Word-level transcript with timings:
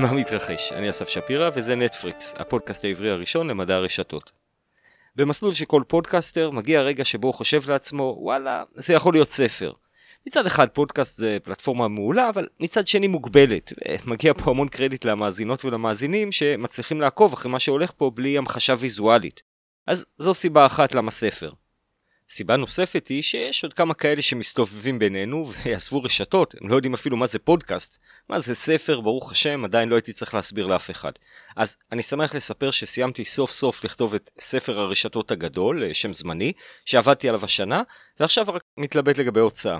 מה 0.00 0.12
מתרחש? 0.12 0.72
אני 0.72 0.90
אסף 0.90 1.08
שפירא 1.08 1.50
וזה 1.54 1.74
נטפריקס, 1.74 2.34
הפודקאסט 2.36 2.84
העברי 2.84 3.10
הראשון 3.10 3.48
למדע 3.48 3.74
הרשתות. 3.74 4.32
במסלול 5.16 5.54
שכל 5.54 5.82
פודקאסטר 5.88 6.50
מגיע 6.50 6.80
הרגע 6.80 7.04
שבו 7.04 7.26
הוא 7.26 7.34
חושב 7.34 7.70
לעצמו, 7.70 8.16
וואלה, 8.18 8.64
זה 8.74 8.94
יכול 8.94 9.14
להיות 9.14 9.28
ספר. 9.28 9.72
מצד 10.26 10.46
אחד 10.46 10.68
פודקאסט 10.68 11.16
זה 11.16 11.38
פלטפורמה 11.42 11.88
מעולה, 11.88 12.28
אבל 12.28 12.48
מצד 12.60 12.86
שני 12.86 13.06
מוגבלת. 13.06 13.72
מגיע 14.06 14.32
פה 14.34 14.50
המון 14.50 14.68
קרדיט 14.68 15.04
למאזינות 15.04 15.64
ולמאזינים 15.64 16.32
שמצליחים 16.32 17.00
לעקוב 17.00 17.32
אחרי 17.32 17.52
מה 17.52 17.58
שהולך 17.58 17.92
פה 17.96 18.10
בלי 18.14 18.38
המחשה 18.38 18.74
ויזואלית. 18.78 19.42
אז 19.86 20.06
זו 20.18 20.34
סיבה 20.34 20.66
אחת 20.66 20.94
למה 20.94 21.10
ספר. 21.10 21.50
סיבה 22.30 22.56
נוספת 22.56 23.08
היא 23.08 23.22
שיש 23.22 23.64
עוד 23.64 23.72
כמה 23.72 23.94
כאלה 23.94 24.22
שמסתובבים 24.22 24.98
בינינו 24.98 25.52
ויאהבו 25.52 26.02
רשתות, 26.02 26.54
הם 26.60 26.68
לא 26.68 26.74
יודעים 26.74 26.94
אפילו 26.94 27.16
מה 27.16 27.26
זה 27.26 27.38
פודקאסט. 27.38 27.98
מה 28.28 28.40
זה 28.40 28.54
ספר, 28.54 29.00
ברוך 29.00 29.32
השם, 29.32 29.64
עדיין 29.64 29.88
לא 29.88 29.94
הייתי 29.94 30.12
צריך 30.12 30.34
להסביר 30.34 30.66
לאף 30.66 30.90
אחד. 30.90 31.12
אז 31.56 31.76
אני 31.92 32.02
שמח 32.02 32.34
לספר 32.34 32.70
שסיימתי 32.70 33.24
סוף 33.24 33.50
סוף 33.50 33.84
לכתוב 33.84 34.14
את 34.14 34.30
ספר 34.40 34.78
הרשתות 34.78 35.30
הגדול, 35.30 35.92
שם 35.92 36.12
זמני, 36.12 36.52
שעבדתי 36.84 37.28
עליו 37.28 37.44
השנה, 37.44 37.82
ועכשיו 38.20 38.44
רק 38.48 38.62
מתלבט 38.78 39.18
לגבי 39.18 39.40
הוצאה. 39.40 39.78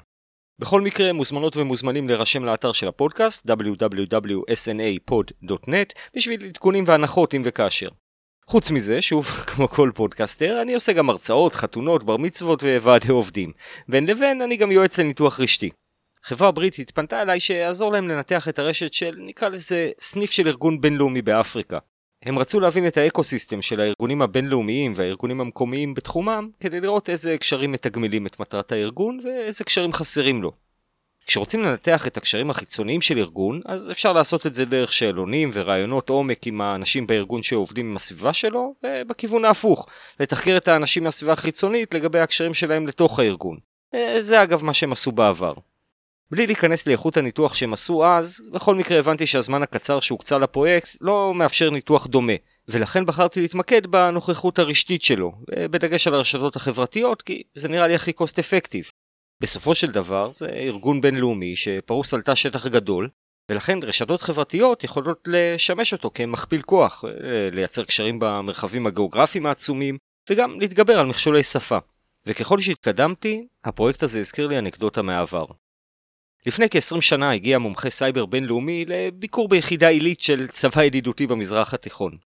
בכל 0.58 0.80
מקרה, 0.80 1.12
מוזמנות 1.12 1.56
ומוזמנים 1.56 2.08
להירשם 2.08 2.44
לאתר 2.44 2.72
של 2.72 2.88
הפודקאסט 2.88 3.50
www.snapod.net 3.50 5.92
בשביל 6.16 6.44
עדכונים 6.44 6.84
והנחות 6.86 7.34
אם 7.34 7.42
וכאשר. 7.44 7.88
חוץ 8.50 8.70
מזה, 8.70 9.02
שוב, 9.02 9.26
כמו 9.50 9.68
כל 9.68 9.90
פודקאסטר, 9.94 10.62
אני 10.62 10.74
עושה 10.74 10.92
גם 10.92 11.10
הרצאות, 11.10 11.54
חתונות, 11.54 12.04
בר 12.04 12.16
מצוות 12.16 12.62
וועדי 12.62 13.08
עובדים. 13.08 13.52
בין 13.88 14.06
לבין, 14.06 14.42
אני 14.42 14.56
גם 14.56 14.72
יועץ 14.72 14.98
לניתוח 14.98 15.40
רשתי. 15.40 15.70
חברה 16.22 16.50
בריטית 16.50 16.90
פנתה 16.90 17.22
אליי 17.22 17.40
שיעזור 17.40 17.92
להם 17.92 18.08
לנתח 18.08 18.48
את 18.48 18.58
הרשת 18.58 18.92
של, 18.92 19.16
נקרא 19.18 19.48
לזה, 19.48 19.90
סניף 20.00 20.30
של 20.30 20.48
ארגון 20.48 20.80
בינלאומי 20.80 21.22
באפריקה. 21.22 21.78
הם 22.22 22.38
רצו 22.38 22.60
להבין 22.60 22.86
את 22.86 22.96
האקוסיסטם 22.96 23.62
של 23.62 23.80
הארגונים 23.80 24.22
הבינלאומיים 24.22 24.92
והארגונים 24.96 25.40
המקומיים 25.40 25.94
בתחומם, 25.94 26.48
כדי 26.60 26.80
לראות 26.80 27.10
איזה 27.10 27.38
קשרים 27.38 27.72
מתגמלים 27.72 28.26
את 28.26 28.40
מטרת 28.40 28.72
הארגון 28.72 29.20
ואיזה 29.24 29.64
קשרים 29.64 29.92
חסרים 29.92 30.42
לו. 30.42 30.52
כשרוצים 31.30 31.62
לנתח 31.62 32.06
את 32.06 32.16
הקשרים 32.16 32.50
החיצוניים 32.50 33.00
של 33.00 33.18
ארגון, 33.18 33.60
אז 33.66 33.90
אפשר 33.90 34.12
לעשות 34.12 34.46
את 34.46 34.54
זה 34.54 34.64
דרך 34.64 34.92
שאלונים 34.92 35.50
ורעיונות 35.54 36.10
עומק 36.10 36.46
עם 36.46 36.60
האנשים 36.60 37.06
בארגון 37.06 37.42
שעובדים 37.42 37.90
עם 37.90 37.96
הסביבה 37.96 38.32
שלו, 38.32 38.74
ובכיוון 38.86 39.44
ההפוך, 39.44 39.88
לתחקר 40.20 40.56
את 40.56 40.68
האנשים 40.68 41.04
מהסביבה 41.04 41.32
החיצונית 41.32 41.94
לגבי 41.94 42.20
הקשרים 42.20 42.54
שלהם 42.54 42.86
לתוך 42.86 43.18
הארגון. 43.18 43.58
אה, 43.94 44.22
זה 44.22 44.42
אגב 44.42 44.64
מה 44.64 44.74
שהם 44.74 44.92
עשו 44.92 45.12
בעבר. 45.12 45.54
בלי 46.30 46.46
להיכנס 46.46 46.86
לאיכות 46.86 47.16
הניתוח 47.16 47.54
שהם 47.54 47.72
עשו 47.72 48.06
אז, 48.06 48.42
בכל 48.52 48.74
מקרה 48.74 48.98
הבנתי 48.98 49.26
שהזמן 49.26 49.62
הקצר 49.62 50.00
שהוקצה 50.00 50.38
לפרויקט 50.38 50.96
לא 51.00 51.34
מאפשר 51.34 51.70
ניתוח 51.70 52.06
דומה, 52.06 52.32
ולכן 52.68 53.06
בחרתי 53.06 53.40
להתמקד 53.40 53.86
בנוכחות 53.86 54.58
הרשתית 54.58 55.02
שלו, 55.02 55.32
בדגש 55.50 56.06
על 56.06 56.14
הרשתות 56.14 56.56
החברתיות, 56.56 57.22
כי 57.22 57.42
זה 57.54 57.68
נראה 57.68 57.86
לי 57.86 57.94
הכי 57.94 58.12
קוסט 58.12 58.38
אפקטיב. 58.38 58.89
בסופו 59.42 59.74
של 59.74 59.90
דבר 59.90 60.32
זה 60.32 60.48
ארגון 60.48 61.00
בינלאומי 61.00 61.56
שפרוס 61.56 62.14
על 62.14 62.22
תא 62.22 62.34
שטח 62.34 62.66
גדול, 62.66 63.08
ולכן 63.50 63.78
רשתות 63.82 64.22
חברתיות 64.22 64.84
יכולות 64.84 65.18
לשמש 65.26 65.92
אותו 65.92 66.10
כמכפיל 66.14 66.62
כוח, 66.62 67.04
לייצר 67.52 67.84
קשרים 67.84 68.18
במרחבים 68.20 68.86
הגיאוגרפיים 68.86 69.46
העצומים, 69.46 69.98
וגם 70.30 70.60
להתגבר 70.60 71.00
על 71.00 71.06
מכשולי 71.06 71.42
שפה. 71.42 71.78
וככל 72.26 72.60
שהתקדמתי, 72.60 73.46
הפרויקט 73.64 74.02
הזה 74.02 74.20
הזכיר 74.20 74.46
לי 74.46 74.58
אנקדוטה 74.58 75.02
מהעבר. 75.02 75.44
לפני 76.46 76.66
כ-20 76.70 77.00
שנה 77.00 77.32
הגיע 77.32 77.58
מומחה 77.58 77.90
סייבר 77.90 78.26
בינלאומי 78.26 78.84
לביקור 78.88 79.48
ביחידה 79.48 79.88
עילית 79.88 80.20
של 80.20 80.48
צבא 80.48 80.84
ידידותי 80.84 81.26
במזרח 81.26 81.74
התיכון. 81.74 82.18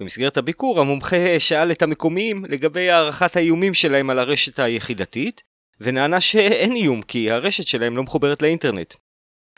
במסגרת 0.00 0.36
הביקור 0.36 0.80
המומחה 0.80 1.16
שאל 1.38 1.72
את 1.72 1.82
המקומיים 1.82 2.44
לגבי 2.44 2.90
הערכת 2.90 3.36
האיומים 3.36 3.74
שלהם 3.74 4.10
על 4.10 4.18
הרשת 4.18 4.58
היחידתית, 4.58 5.42
ונענה 5.80 6.20
שאין 6.20 6.72
איום 6.72 7.02
כי 7.02 7.30
הרשת 7.30 7.66
שלהם 7.66 7.96
לא 7.96 8.02
מחוברת 8.02 8.42
לאינטרנט. 8.42 8.94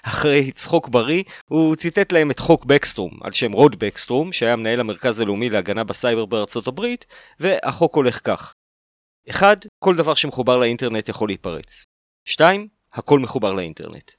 אחרי 0.02 0.50
צחוק 0.50 0.88
בריא, 0.88 1.22
הוא 1.48 1.76
ציטט 1.76 2.12
להם 2.12 2.30
את 2.30 2.38
חוק 2.38 2.64
בקסטרום, 2.64 3.18
על 3.20 3.32
שם 3.32 3.52
רוד 3.52 3.78
בקסטרום, 3.78 4.32
שהיה 4.32 4.56
מנהל 4.56 4.80
המרכז 4.80 5.20
הלאומי 5.20 5.50
להגנה 5.50 5.84
בסייבר 5.84 6.24
בארצות 6.24 6.66
הברית, 6.66 7.06
והחוק 7.40 7.94
הולך 7.94 8.20
כך 8.24 8.54
1. 9.30 9.66
כל 9.78 9.96
דבר 9.96 10.14
שמחובר 10.14 10.58
לאינטרנט 10.58 11.08
יכול 11.08 11.28
להיפרץ. 11.28 11.86
2. 12.24 12.68
הכל 12.92 13.18
מחובר 13.18 13.52
לאינטרנט. 13.52 14.10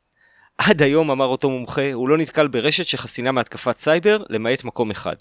עד 0.58 0.82
היום, 0.82 1.12
אמר 1.12 1.26
אותו 1.26 1.50
מומחה, 1.50 1.94
הוא 1.94 2.10
לא 2.10 2.18
נתקל 2.18 2.48
ברשת 2.48 2.86
שחסינה 2.86 3.32
מהתקפת 3.32 3.78
סייבר, 3.78 4.24
למעט 4.30 4.64
מקום 4.64 4.92
אחד. 4.92 5.16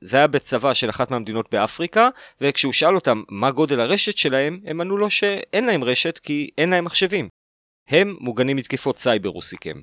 זה 0.00 0.16
היה 0.16 0.26
בצבא 0.26 0.74
של 0.74 0.90
אחת 0.90 1.10
מהמדינות 1.10 1.50
באפריקה, 1.52 2.08
וכשהוא 2.40 2.72
שאל 2.72 2.94
אותם 2.94 3.22
מה 3.28 3.50
גודל 3.50 3.80
הרשת 3.80 4.16
שלהם, 4.16 4.60
הם 4.64 4.80
ענו 4.80 4.96
לו 4.96 5.10
שאין 5.10 5.66
להם 5.66 5.84
רשת 5.84 6.18
כי 6.18 6.50
אין 6.58 6.70
להם 6.70 6.84
מחשבים. 6.84 7.28
הם 7.88 8.16
מוגנים 8.20 8.56
מתקיפות 8.56 8.96
סייבר, 8.96 9.28
הוא 9.28 9.42
סיכם. 9.42 9.82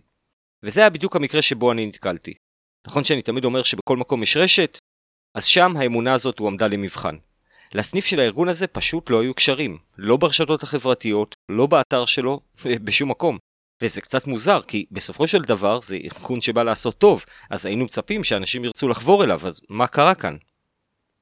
וזה 0.63 0.81
היה 0.81 0.89
בדיוק 0.89 1.15
המקרה 1.15 1.41
שבו 1.41 1.71
אני 1.71 1.85
נתקלתי. 1.85 2.33
נכון 2.87 3.03
שאני 3.03 3.21
תמיד 3.21 3.45
אומר 3.45 3.63
שבכל 3.63 3.97
מקום 3.97 4.23
יש 4.23 4.37
רשת? 4.37 4.79
אז 5.35 5.45
שם 5.45 5.77
האמונה 5.77 6.13
הזאת 6.13 6.39
הועמדה 6.39 6.67
למבחן. 6.67 7.17
לסניף 7.73 8.05
של 8.05 8.19
הארגון 8.19 8.49
הזה 8.49 8.67
פשוט 8.67 9.09
לא 9.09 9.21
היו 9.21 9.33
קשרים, 9.33 9.77
לא 9.97 10.17
ברשתות 10.17 10.63
החברתיות, 10.63 11.35
לא 11.51 11.65
באתר 11.65 12.05
שלו, 12.05 12.39
בשום 12.85 13.11
מקום. 13.11 13.37
וזה 13.83 14.01
קצת 14.01 14.27
מוזר, 14.27 14.61
כי 14.61 14.85
בסופו 14.91 15.27
של 15.27 15.41
דבר 15.41 15.81
זה 15.81 15.95
ארגון 15.95 16.41
שבא 16.41 16.63
לעשות 16.63 16.97
טוב, 16.97 17.25
אז 17.49 17.65
היינו 17.65 17.85
מצפים 17.85 18.23
שאנשים 18.23 18.65
ירצו 18.65 18.87
לחבור 18.87 19.23
אליו, 19.23 19.41
אז 19.47 19.61
מה 19.69 19.87
קרה 19.87 20.15
כאן? 20.15 20.37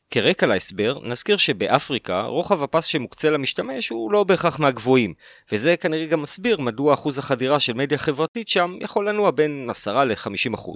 כרקע 0.10 0.46
להסבר, 0.46 0.96
נזכיר 1.04 1.38
שבאפריקה 1.38 2.22
רוחב 2.22 2.64
הפס 2.64 2.86
שמוקצה 2.86 3.30
למשתמש 3.30 3.90
הוא 3.90 4.12
לא 4.12 4.24
בהכרח 4.24 4.60
מהגבוהים, 4.60 5.14
וזה 5.52 5.78
כנראה 5.78 6.06
גם 6.06 6.22
מסביר 6.22 6.62
מדוע 6.62 6.94
אחוז 6.94 7.18
החדירה 7.18 7.60
של 7.60 7.74
מדיה 7.74 7.98
חברתית 7.98 8.48
שם 8.48 8.78
יכול 8.82 9.10
לנוע 9.10 9.32
בין 9.32 9.68
10 9.70 10.04
ל-50%. 10.04 10.70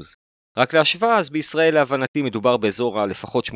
רק 0.57 0.73
להשוואה, 0.73 1.17
אז 1.17 1.29
בישראל 1.29 1.73
להבנתי 1.73 2.21
מדובר 2.21 2.57
באזור 2.57 3.01
הלפחות 3.01 3.45
80%. 3.45 3.51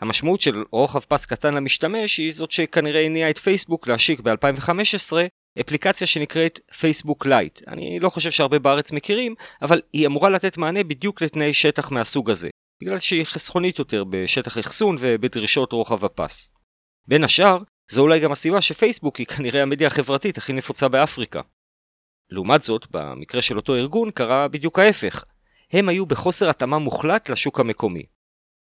המשמעות 0.00 0.40
של 0.40 0.64
רוחב 0.70 1.00
פס 1.00 1.26
קטן 1.26 1.54
למשתמש 1.54 2.18
היא 2.18 2.32
זאת 2.32 2.50
שכנראה 2.50 3.04
הניעה 3.04 3.30
את 3.30 3.38
פייסבוק 3.38 3.88
להשיק 3.88 4.20
ב-2015 4.20 5.12
אפליקציה 5.60 6.06
שנקראת 6.06 6.60
פייסבוק 6.78 7.26
לייט. 7.26 7.60
אני 7.68 8.00
לא 8.00 8.08
חושב 8.08 8.30
שהרבה 8.30 8.58
בארץ 8.58 8.92
מכירים, 8.92 9.34
אבל 9.62 9.80
היא 9.92 10.06
אמורה 10.06 10.30
לתת 10.30 10.56
מענה 10.56 10.84
בדיוק 10.84 11.22
לתנאי 11.22 11.54
שטח 11.54 11.90
מהסוג 11.90 12.30
הזה, 12.30 12.48
בגלל 12.82 12.98
שהיא 12.98 13.24
חסכונית 13.24 13.78
יותר 13.78 14.04
בשטח 14.10 14.58
אחסון 14.58 14.96
ובדרישות 15.00 15.72
רוחב 15.72 16.04
הפס. 16.04 16.50
בין 17.08 17.24
השאר, 17.24 17.58
זו 17.90 18.00
אולי 18.00 18.20
גם 18.20 18.32
הסיבה 18.32 18.60
שפייסבוק 18.60 19.16
היא 19.16 19.26
כנראה 19.26 19.62
המדיה 19.62 19.86
החברתית 19.86 20.38
הכי 20.38 20.52
נפוצה 20.52 20.88
באפריקה. 20.88 21.40
לעומת 22.30 22.62
זאת, 22.62 22.86
במקרה 22.90 23.42
של 23.42 23.56
אותו 23.56 23.74
ארגון 23.74 24.10
קרה 24.10 24.48
בדיוק 24.48 24.78
ההפך. 24.78 25.24
הם 25.72 25.88
היו 25.88 26.06
בחוסר 26.06 26.50
התאמה 26.50 26.78
מוחלט 26.78 27.30
לשוק 27.30 27.60
המקומי. 27.60 28.02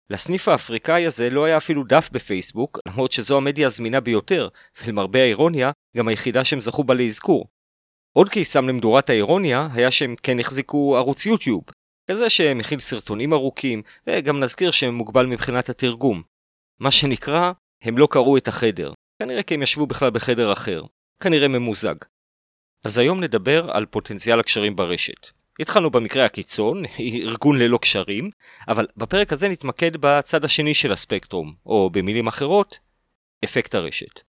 לסניף 0.09 0.47
האפריקאי 0.47 1.05
הזה 1.05 1.29
לא 1.29 1.45
היה 1.45 1.57
אפילו 1.57 1.83
דף 1.83 2.09
בפייסבוק, 2.11 2.79
למרות 2.87 3.11
שזו 3.11 3.37
המדיה 3.37 3.67
הזמינה 3.67 3.99
ביותר, 3.99 4.49
ולמרבה 4.83 5.19
האירוניה, 5.19 5.71
גם 5.97 6.07
היחידה 6.07 6.43
שהם 6.43 6.61
זכו 6.61 6.83
בה 6.83 6.93
לאזכור. 6.93 7.47
עוד 8.17 8.29
קיסם 8.29 8.67
למדורת 8.67 9.09
האירוניה 9.09 9.67
היה 9.73 9.91
שהם 9.91 10.15
כן 10.23 10.39
החזיקו 10.39 10.97
ערוץ 10.97 11.25
יוטיוב, 11.25 11.63
כזה 12.11 12.29
שמכיל 12.29 12.79
סרטונים 12.79 13.33
ארוכים, 13.33 13.81
וגם 14.07 14.39
נזכיר 14.39 14.71
שהם 14.71 14.95
מוגבל 14.95 15.25
מבחינת 15.25 15.69
התרגום. 15.69 16.23
מה 16.79 16.91
שנקרא, 16.91 17.51
הם 17.83 17.97
לא 17.97 18.07
קראו 18.11 18.37
את 18.37 18.47
החדר, 18.47 18.93
כנראה 19.21 19.43
כי 19.43 19.53
הם 19.53 19.61
ישבו 19.61 19.87
בכלל 19.87 20.09
בחדר 20.09 20.53
אחר, 20.53 20.83
כנראה 21.23 21.47
ממוזג. 21.47 21.95
אז 22.85 22.97
היום 22.97 23.23
נדבר 23.23 23.71
על 23.71 23.85
פוטנציאל 23.85 24.39
הקשרים 24.39 24.75
ברשת. 24.75 25.42
התחלנו 25.59 25.89
במקרה 25.89 26.25
הקיצון, 26.25 26.83
ארגון 27.23 27.59
ללא 27.59 27.77
קשרים, 27.77 28.29
אבל 28.67 28.87
בפרק 28.97 29.33
הזה 29.33 29.49
נתמקד 29.49 29.91
בצד 29.99 30.45
השני 30.45 30.73
של 30.73 30.91
הספקטרום, 30.91 31.53
או 31.65 31.89
במילים 31.89 32.27
אחרות, 32.27 32.79
אפקט 33.43 33.75
הרשת. 33.75 34.21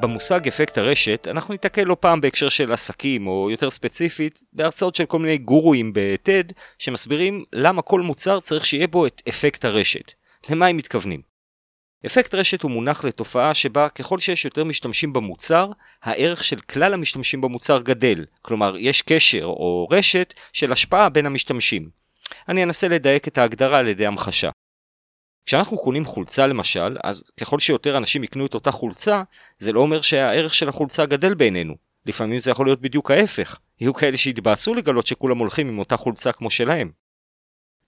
במושג 0.00 0.48
אפקט 0.48 0.78
הרשת 0.78 1.26
אנחנו 1.30 1.54
ניתקל 1.54 1.82
לא 1.82 1.96
פעם 2.00 2.20
בהקשר 2.20 2.48
של 2.48 2.72
עסקים 2.72 3.26
או 3.26 3.50
יותר 3.50 3.70
ספציפית 3.70 4.42
בהרצאות 4.52 4.94
של 4.94 5.06
כל 5.06 5.18
מיני 5.18 5.38
גורואים 5.38 5.92
ב-TED 5.92 6.52
שמסבירים 6.78 7.44
למה 7.52 7.82
כל 7.82 8.00
מוצר 8.00 8.40
צריך 8.40 8.66
שיהיה 8.66 8.86
בו 8.86 9.06
את 9.06 9.22
אפקט 9.28 9.64
הרשת. 9.64 10.12
למה 10.50 10.66
הם 10.66 10.76
מתכוונים? 10.76 11.35
אפקט 12.06 12.34
רשת 12.34 12.62
הוא 12.62 12.70
מונח 12.70 13.04
לתופעה 13.04 13.54
שבה 13.54 13.88
ככל 13.88 14.18
שיש 14.20 14.44
יותר 14.44 14.64
משתמשים 14.64 15.12
במוצר, 15.12 15.70
הערך 16.02 16.44
של 16.44 16.60
כלל 16.60 16.94
המשתמשים 16.94 17.40
במוצר 17.40 17.80
גדל, 17.80 18.24
כלומר 18.42 18.76
יש 18.78 19.02
קשר 19.02 19.44
או 19.44 19.88
רשת 19.90 20.34
של 20.52 20.72
השפעה 20.72 21.08
בין 21.08 21.26
המשתמשים. 21.26 21.90
אני 22.48 22.62
אנסה 22.62 22.88
לדייק 22.88 23.28
את 23.28 23.38
ההגדרה 23.38 23.78
על 23.78 23.88
ידי 23.88 24.06
המחשה. 24.06 24.50
כשאנחנו 25.46 25.78
קונים 25.78 26.04
חולצה 26.04 26.46
למשל, 26.46 26.96
אז 27.04 27.24
ככל 27.40 27.60
שיותר 27.60 27.96
אנשים 27.96 28.24
יקנו 28.24 28.46
את 28.46 28.54
אותה 28.54 28.70
חולצה, 28.70 29.22
זה 29.58 29.72
לא 29.72 29.80
אומר 29.80 30.00
שהערך 30.00 30.54
של 30.54 30.68
החולצה 30.68 31.06
גדל 31.06 31.34
בעינינו. 31.34 31.74
לפעמים 32.06 32.40
זה 32.40 32.50
יכול 32.50 32.66
להיות 32.66 32.80
בדיוק 32.80 33.10
ההפך, 33.10 33.58
יהיו 33.80 33.94
כאלה 33.94 34.16
שיתבאסו 34.16 34.74
לגלות 34.74 35.06
שכולם 35.06 35.38
הולכים 35.38 35.68
עם 35.68 35.78
אותה 35.78 35.96
חולצה 35.96 36.32
כמו 36.32 36.50
שלהם. 36.50 37.05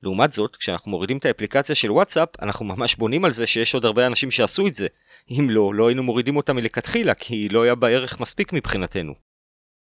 לעומת 0.02 0.30
זאת, 0.30 0.56
כשאנחנו 0.56 0.90
מורידים 0.90 1.18
את 1.18 1.24
האפליקציה 1.24 1.74
של 1.74 1.90
וואטסאפ, 1.90 2.28
אנחנו 2.42 2.64
ממש 2.64 2.96
בונים 2.96 3.24
על 3.24 3.32
זה 3.32 3.46
שיש 3.46 3.74
עוד 3.74 3.84
הרבה 3.84 4.06
אנשים 4.06 4.30
שעשו 4.30 4.66
את 4.66 4.74
זה. 4.74 4.86
אם 5.30 5.50
לא, 5.50 5.74
לא 5.74 5.88
היינו 5.88 6.02
מורידים 6.02 6.36
אותה 6.36 6.52
מלכתחילה, 6.52 7.14
כי 7.14 7.48
לא 7.48 7.62
היה 7.62 7.74
בה 7.74 7.88
ערך 7.88 8.20
מספיק 8.20 8.52
מבחינתנו. 8.52 9.14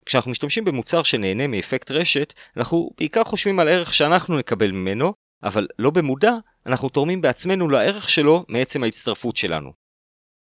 כשאנחנו 0.05 0.31
משתמשים 0.31 0.65
במוצר 0.65 1.03
שנהנה 1.03 1.47
מאפקט 1.47 1.91
רשת, 1.91 2.33
אנחנו 2.57 2.89
בעיקר 2.97 3.23
חושבים 3.23 3.59
על 3.59 3.67
ערך 3.67 3.93
שאנחנו 3.93 4.37
נקבל 4.37 4.71
ממנו, 4.71 5.13
אבל 5.43 5.67
לא 5.79 5.89
במודע, 5.89 6.33
אנחנו 6.65 6.89
תורמים 6.89 7.21
בעצמנו 7.21 7.69
לערך 7.69 8.09
שלו 8.09 8.45
מעצם 8.47 8.83
ההצטרפות 8.83 9.37
שלנו. 9.37 9.71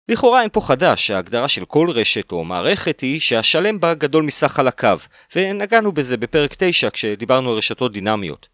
לכאורה 0.09 0.43
אין 0.43 0.51
פה 0.53 0.61
חדש, 0.61 1.11
ההגדרה 1.11 1.49
של 1.49 1.65
כל 1.65 1.91
רשת 1.91 2.33
או 2.33 2.45
מערכת 2.45 3.01
היא 3.01 3.21
שהשלם 3.21 3.81
בה 3.81 3.95
גדול 3.95 4.25
מסך 4.25 4.53
חלקיו, 4.53 4.99
ונגענו 5.37 5.93
בזה 5.93 6.17
בפרק 6.17 6.55
9 6.59 6.91
כשדיברנו 6.91 7.51
על 7.51 7.57
רשתות 7.57 7.93
דינמיות. 7.93 8.54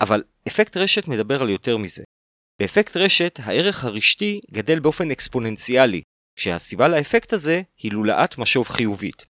אבל 0.00 0.22
אפקט 0.48 0.76
רשת 0.76 1.08
מדבר 1.08 1.42
על 1.42 1.50
יותר 1.50 1.76
מזה. 1.76 2.02
באפקט 2.60 2.96
רשת 2.96 3.38
הערך 3.42 3.84
הרשתי 3.84 4.40
גדל 4.50 4.78
באופן 4.78 5.10
אקספוננציאלי, 5.10 6.02
כשהסיבה 6.36 6.88
לאפקט 6.88 7.32
הזה 7.32 7.62
היא 7.78 7.92
לולאת 7.92 8.38
משוב 8.38 8.68
חיובית. 8.68 9.24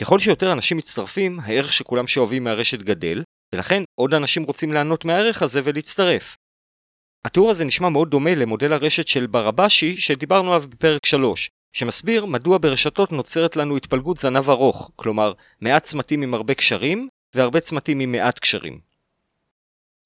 ככל 0.00 0.18
שיותר 0.18 0.52
אנשים 0.52 0.76
מצטרפים, 0.76 1.40
הערך 1.40 1.72
שכולם 1.72 2.06
שואבים 2.06 2.44
מהרשת 2.44 2.82
גדל, 2.82 3.22
ולכן 3.54 3.82
עוד 3.94 4.14
אנשים 4.14 4.42
רוצים 4.42 4.72
ליהנות 4.72 5.04
מהערך 5.04 5.42
הזה 5.42 5.60
ולהצטרף. 5.64 6.36
התיאור 7.24 7.50
הזה 7.50 7.64
נשמע 7.64 7.88
מאוד 7.88 8.10
דומה 8.10 8.34
למודל 8.34 8.72
הרשת 8.72 9.08
של 9.08 9.26
ברבשי 9.26 9.96
שדיברנו 9.96 10.54
עליו 10.54 10.68
בפרק 10.68 11.06
3, 11.06 11.50
שמסביר 11.72 12.26
מדוע 12.26 12.58
ברשתות 12.58 13.12
נוצרת 13.12 13.56
לנו 13.56 13.76
התפלגות 13.76 14.16
זנב 14.16 14.50
ארוך, 14.50 14.90
כלומר 14.96 15.32
מעט 15.60 15.82
צמתים 15.82 16.22
עם 16.22 16.34
הרבה 16.34 16.54
קשרים 16.54 17.08
והרבה 17.34 17.60
צמתים 17.60 18.00
עם 18.00 18.12
מעט 18.12 18.38
קשרים. 18.38 18.91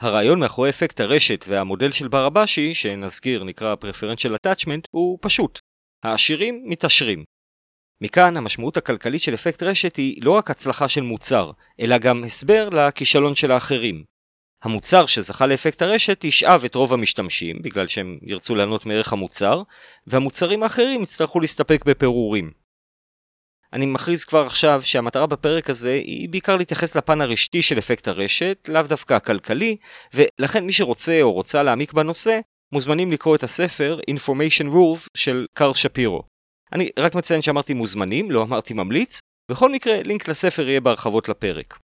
הרעיון 0.01 0.41
מאחורי 0.41 0.71
אפקט 0.71 1.01
הרשת 1.01 1.45
והמודל 1.49 1.91
של 1.91 2.09
ברבשי, 2.09 2.75
שנזכיר 2.75 3.45
נקרא 3.45 3.75
Preferential 3.75 4.31
Attachment, 4.31 4.83
הוא 4.91 5.19
פשוט. 5.23 5.59
העשירים 6.03 6.63
מתעשרים. 6.65 7.25
מכאן 8.01 8.37
המשמעות 8.37 8.77
הכלכלית 8.77 9.23
של 9.23 9.35
אפקט 9.35 9.63
רשת 9.63 9.97
היא 9.97 10.23
לא 10.23 10.31
רק 10.31 10.51
הצלחה 10.51 10.89
של 10.89 11.01
מוצר, 11.01 11.51
אלא 11.81 11.99
גם 11.99 12.25
הסבר 12.25 12.69
לכישלון 12.69 13.35
של 13.35 13.53
האחרים. 13.53 14.05
המוצר 14.63 15.07
שזכה 15.07 15.47
לאפקט 15.47 15.83
הרשת 15.83 16.25
ישאב 16.25 16.65
את 16.65 16.75
רוב 16.75 16.93
המשתמשים, 16.93 17.63
בגלל 17.63 17.87
שהם 17.87 18.19
ירצו 18.23 18.55
ליהנות 18.55 18.87
מערך 18.87 19.13
המוצר, 19.13 19.63
והמוצרים 20.07 20.63
האחרים 20.63 21.03
יצטרכו 21.03 21.41
להסתפק 21.41 21.85
בפירורים. 21.85 22.51
אני 23.73 23.87
מכריז 23.87 24.25
כבר 24.25 24.47
עכשיו 24.47 24.83
שהמטרה 24.85 25.27
בפרק 25.27 25.71
הזה 25.71 25.93
היא 25.93 26.29
בעיקר 26.29 26.57
להתייחס 26.57 26.97
לפן 26.97 27.21
הרשתי 27.21 27.63
של 27.63 27.79
אפקט 27.79 28.09
הרשת, 28.09 28.69
לאו 28.69 28.83
דווקא 28.83 29.15
הכלכלי, 29.15 29.77
ולכן 30.15 30.65
מי 30.65 30.73
שרוצה 30.73 31.23
או 31.23 31.33
רוצה 31.33 31.63
להעמיק 31.63 31.93
בנושא, 31.93 32.41
מוזמנים 32.73 33.13
לקרוא 33.13 33.37
את 33.37 33.43
הספר 33.43 33.99
Information 34.11 34.65
Rules 34.65 35.09
של 35.17 35.47
קארל 35.53 35.75
שפירו. 35.75 36.23
אני 36.73 36.89
רק 36.99 37.15
מציין 37.15 37.43
שאמרתי 37.43 37.75
מוזמנים, 37.75 38.31
לא 38.31 38.43
אמרתי 38.43 38.75
ממליץ, 38.75 39.21
בכל 39.51 39.73
מקרה 39.73 40.03
לינק 40.03 40.29
לספר 40.29 40.69
יהיה 40.69 40.81
בהרחבות 40.81 41.29
לפרק. 41.29 41.79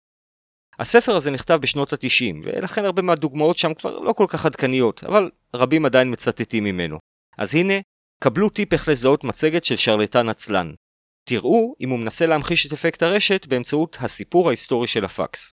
הספר 0.80 1.16
הזה 1.16 1.32
נכתב 1.32 1.60
בשנות 1.62 1.94
ה-90, 1.94 2.36
ולכן 2.44 2.86
הרבה 2.86 3.02
מהדוגמאות 3.02 3.58
שם 3.58 3.74
כבר 3.74 4.00
לא 4.00 4.14
כל 4.14 4.26
כך 4.30 4.46
עדכניות, 4.46 5.04
אבל 5.04 5.30
רבים 5.56 5.86
עדיין 5.86 6.12
מצטטים 6.12 6.64
ממנו. 6.64 6.98
אז 7.38 7.56
הנה, 7.56 7.74
קבלו 8.24 8.50
טיפ 8.50 8.74
איך 8.74 8.90
לזהות 8.90 9.24
מצגת 9.24 9.64
של 9.64 9.76
שרלטן 9.76 10.30
עצלן. 10.30 10.74
תראו 11.24 11.76
אם 11.82 11.90
הוא 11.90 12.00
מנסה 12.00 12.26
להמחיש 12.26 12.66
את 12.66 12.74
אפקט 12.74 13.04
הרשת 13.04 13.46
באמצעות 13.46 13.98
הסיפור 14.00 14.48
ההיסטורי 14.48 14.88
של 14.88 15.06
הפקס. 15.06 15.54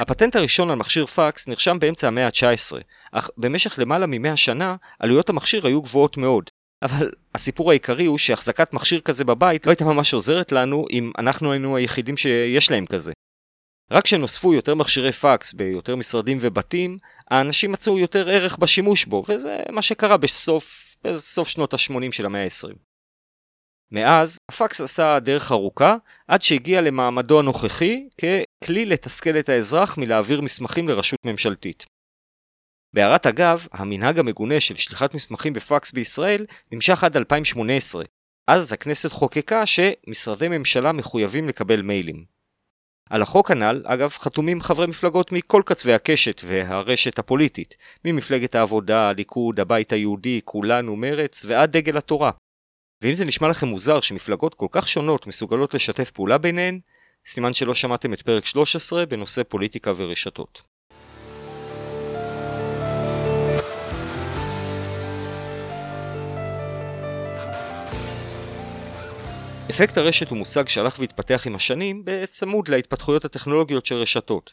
הפטנט 0.00 0.36
הראשון 0.36 0.70
על 0.70 0.76
מכשיר 0.76 1.06
פקס 1.06 1.48
נרשם 1.48 1.78
באמצע 1.80 2.06
המאה 2.06 2.26
ה-19, 2.26 2.76
אך 3.12 3.30
במשך 3.36 3.78
למעלה 3.78 4.06
מ-100 4.06 4.36
שנה 4.36 4.76
עלויות 4.98 5.28
המכשיר 5.28 5.66
היו 5.66 5.82
גבוהות 5.82 6.16
מאוד. 6.16 6.50
אבל 6.82 7.10
הסיפור 7.34 7.70
העיקרי 7.70 8.04
הוא 8.04 8.18
שהחזקת 8.18 8.72
מכשיר 8.72 9.00
כזה 9.00 9.24
בבית 9.24 9.66
לא 9.66 9.70
הייתה 9.70 9.84
ממש 9.84 10.14
עוזרת 10.14 10.52
לנו 10.52 10.86
אם 10.90 11.12
אנחנו 11.18 11.52
היינו 11.52 11.76
היחידים 11.76 12.16
שיש 12.16 12.70
להם 12.70 12.86
כזה. 12.86 13.12
רק 13.90 14.04
כשנוספו 14.04 14.54
יותר 14.54 14.74
מכשירי 14.74 15.12
פקס 15.12 15.52
ביותר 15.52 15.96
משרדים 15.96 16.38
ובתים, 16.40 16.98
האנשים 17.30 17.72
מצאו 17.72 17.98
יותר 17.98 18.28
ערך 18.28 18.58
בשימוש 18.58 19.04
בו, 19.04 19.22
וזה 19.28 19.56
מה 19.70 19.82
שקרה 19.82 20.16
בסוף, 20.16 20.83
בסוף 21.06 21.48
שנות 21.48 21.74
ה-80 21.74 22.12
של 22.12 22.26
המאה 22.26 22.44
ה-20. 22.44 22.74
מאז, 23.90 24.38
הפקס 24.50 24.80
עשה 24.80 25.18
דרך 25.20 25.52
ארוכה, 25.52 25.96
עד 26.28 26.42
שהגיע 26.42 26.80
למעמדו 26.80 27.38
הנוכחי 27.38 28.08
ככלי 28.18 28.86
לתסכל 28.86 29.38
את 29.38 29.48
האזרח 29.48 29.98
מלהעביר 29.98 30.40
מסמכים 30.40 30.88
לרשות 30.88 31.18
ממשלתית. 31.24 31.86
בהערת 32.94 33.26
אגב, 33.26 33.66
המנהג 33.72 34.18
המגונה 34.18 34.60
של 34.60 34.76
שליחת 34.76 35.14
מסמכים 35.14 35.52
בפקס 35.52 35.92
בישראל 35.92 36.46
נמשך 36.72 37.04
עד 37.04 37.16
2018. 37.16 38.04
אז 38.50 38.72
הכנסת 38.72 39.12
חוקקה 39.12 39.66
שמשרדי 39.66 40.48
ממשלה 40.48 40.92
מחויבים 40.92 41.48
לקבל 41.48 41.82
מיילים. 41.82 42.33
על 43.10 43.22
החוק 43.22 43.50
הנ"ל, 43.50 43.82
אגב, 43.84 44.10
חתומים 44.10 44.60
חברי 44.60 44.86
מפלגות 44.86 45.32
מכל 45.32 45.62
קצווי 45.66 45.94
הקשת 45.94 46.40
והרשת 46.44 47.18
הפוליטית, 47.18 47.76
ממפלגת 48.04 48.54
העבודה, 48.54 49.08
הליכוד, 49.08 49.60
הבית 49.60 49.92
היהודי, 49.92 50.40
כולנו, 50.44 50.96
מרץ 50.96 51.44
ועד 51.44 51.76
דגל 51.76 51.96
התורה. 51.96 52.30
ואם 53.02 53.14
זה 53.14 53.24
נשמע 53.24 53.48
לכם 53.48 53.66
מוזר 53.66 54.00
שמפלגות 54.00 54.54
כל 54.54 54.66
כך 54.70 54.88
שונות 54.88 55.26
מסוגלות 55.26 55.74
לשתף 55.74 56.10
פעולה 56.10 56.38
ביניהן, 56.38 56.80
סימן 57.26 57.54
שלא 57.54 57.74
שמעתם 57.74 58.12
את 58.12 58.22
פרק 58.22 58.46
13 58.46 59.06
בנושא 59.06 59.42
פוליטיקה 59.42 59.92
ורשתות. 59.96 60.73
אפקט 69.70 69.98
הרשת 69.98 70.30
הוא 70.30 70.38
מושג 70.38 70.68
שהלך 70.68 70.98
והתפתח 70.98 71.46
עם 71.46 71.54
השנים 71.54 72.02
בצמוד 72.04 72.68
להתפתחויות 72.68 73.24
הטכנולוגיות 73.24 73.86
של 73.86 73.94
רשתות. 73.94 74.52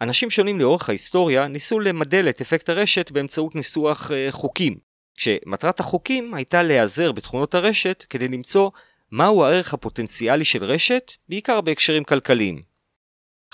אנשים 0.00 0.30
שונים 0.30 0.60
לאורך 0.60 0.88
ההיסטוריה 0.88 1.46
ניסו 1.46 1.80
למדל 1.80 2.28
את 2.28 2.40
אפקט 2.40 2.68
הרשת 2.68 3.10
באמצעות 3.10 3.54
ניסוח 3.54 4.10
uh, 4.10 4.14
חוקים, 4.30 4.78
כשמטרת 5.14 5.80
החוקים 5.80 6.34
הייתה 6.34 6.62
להיעזר 6.62 7.12
בתכונות 7.12 7.54
הרשת 7.54 8.04
כדי 8.10 8.28
למצוא 8.28 8.70
מהו 9.10 9.44
הערך 9.44 9.74
הפוטנציאלי 9.74 10.44
של 10.44 10.64
רשת, 10.64 11.12
בעיקר 11.28 11.60
בהקשרים 11.60 12.04
כלכליים. 12.04 12.62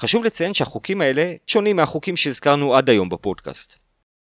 חשוב 0.01 0.25
לציין 0.25 0.55
שהחוקים 0.55 1.01
האלה 1.01 1.35
שונים 1.47 1.77
מהחוקים 1.77 2.17
שהזכרנו 2.17 2.75
עד 2.75 2.91
היום 2.91 3.09
בפודקאסט. 3.09 3.79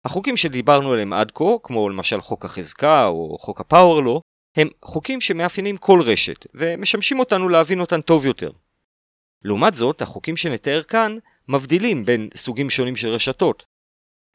החוקים 0.05 0.37
שדיברנו 0.37 0.91
עליהם 0.91 1.13
עד 1.13 1.31
כה, 1.31 1.45
כמו 1.63 1.89
למשל 1.89 2.21
חוק 2.21 2.45
החזקה 2.45 3.05
או 3.05 3.37
חוק 3.39 3.61
הפאוורלו, 3.61 4.21
הם 4.55 4.67
חוקים 4.85 5.21
שמאפיינים 5.21 5.77
כל 5.77 6.01
רשת, 6.01 6.45
ומשמשים 6.53 7.19
אותנו 7.19 7.49
להבין 7.49 7.79
אותן 7.79 8.01
טוב 8.01 8.25
יותר. 8.25 8.51
לעומת 9.43 9.73
זאת, 9.73 10.01
החוקים 10.01 10.37
שנתאר 10.37 10.83
כאן 10.83 11.17
מבדילים 11.47 12.05
בין 12.05 12.29
סוגים 12.35 12.69
שונים 12.69 12.95
של 12.95 13.07
רשתות. 13.07 13.65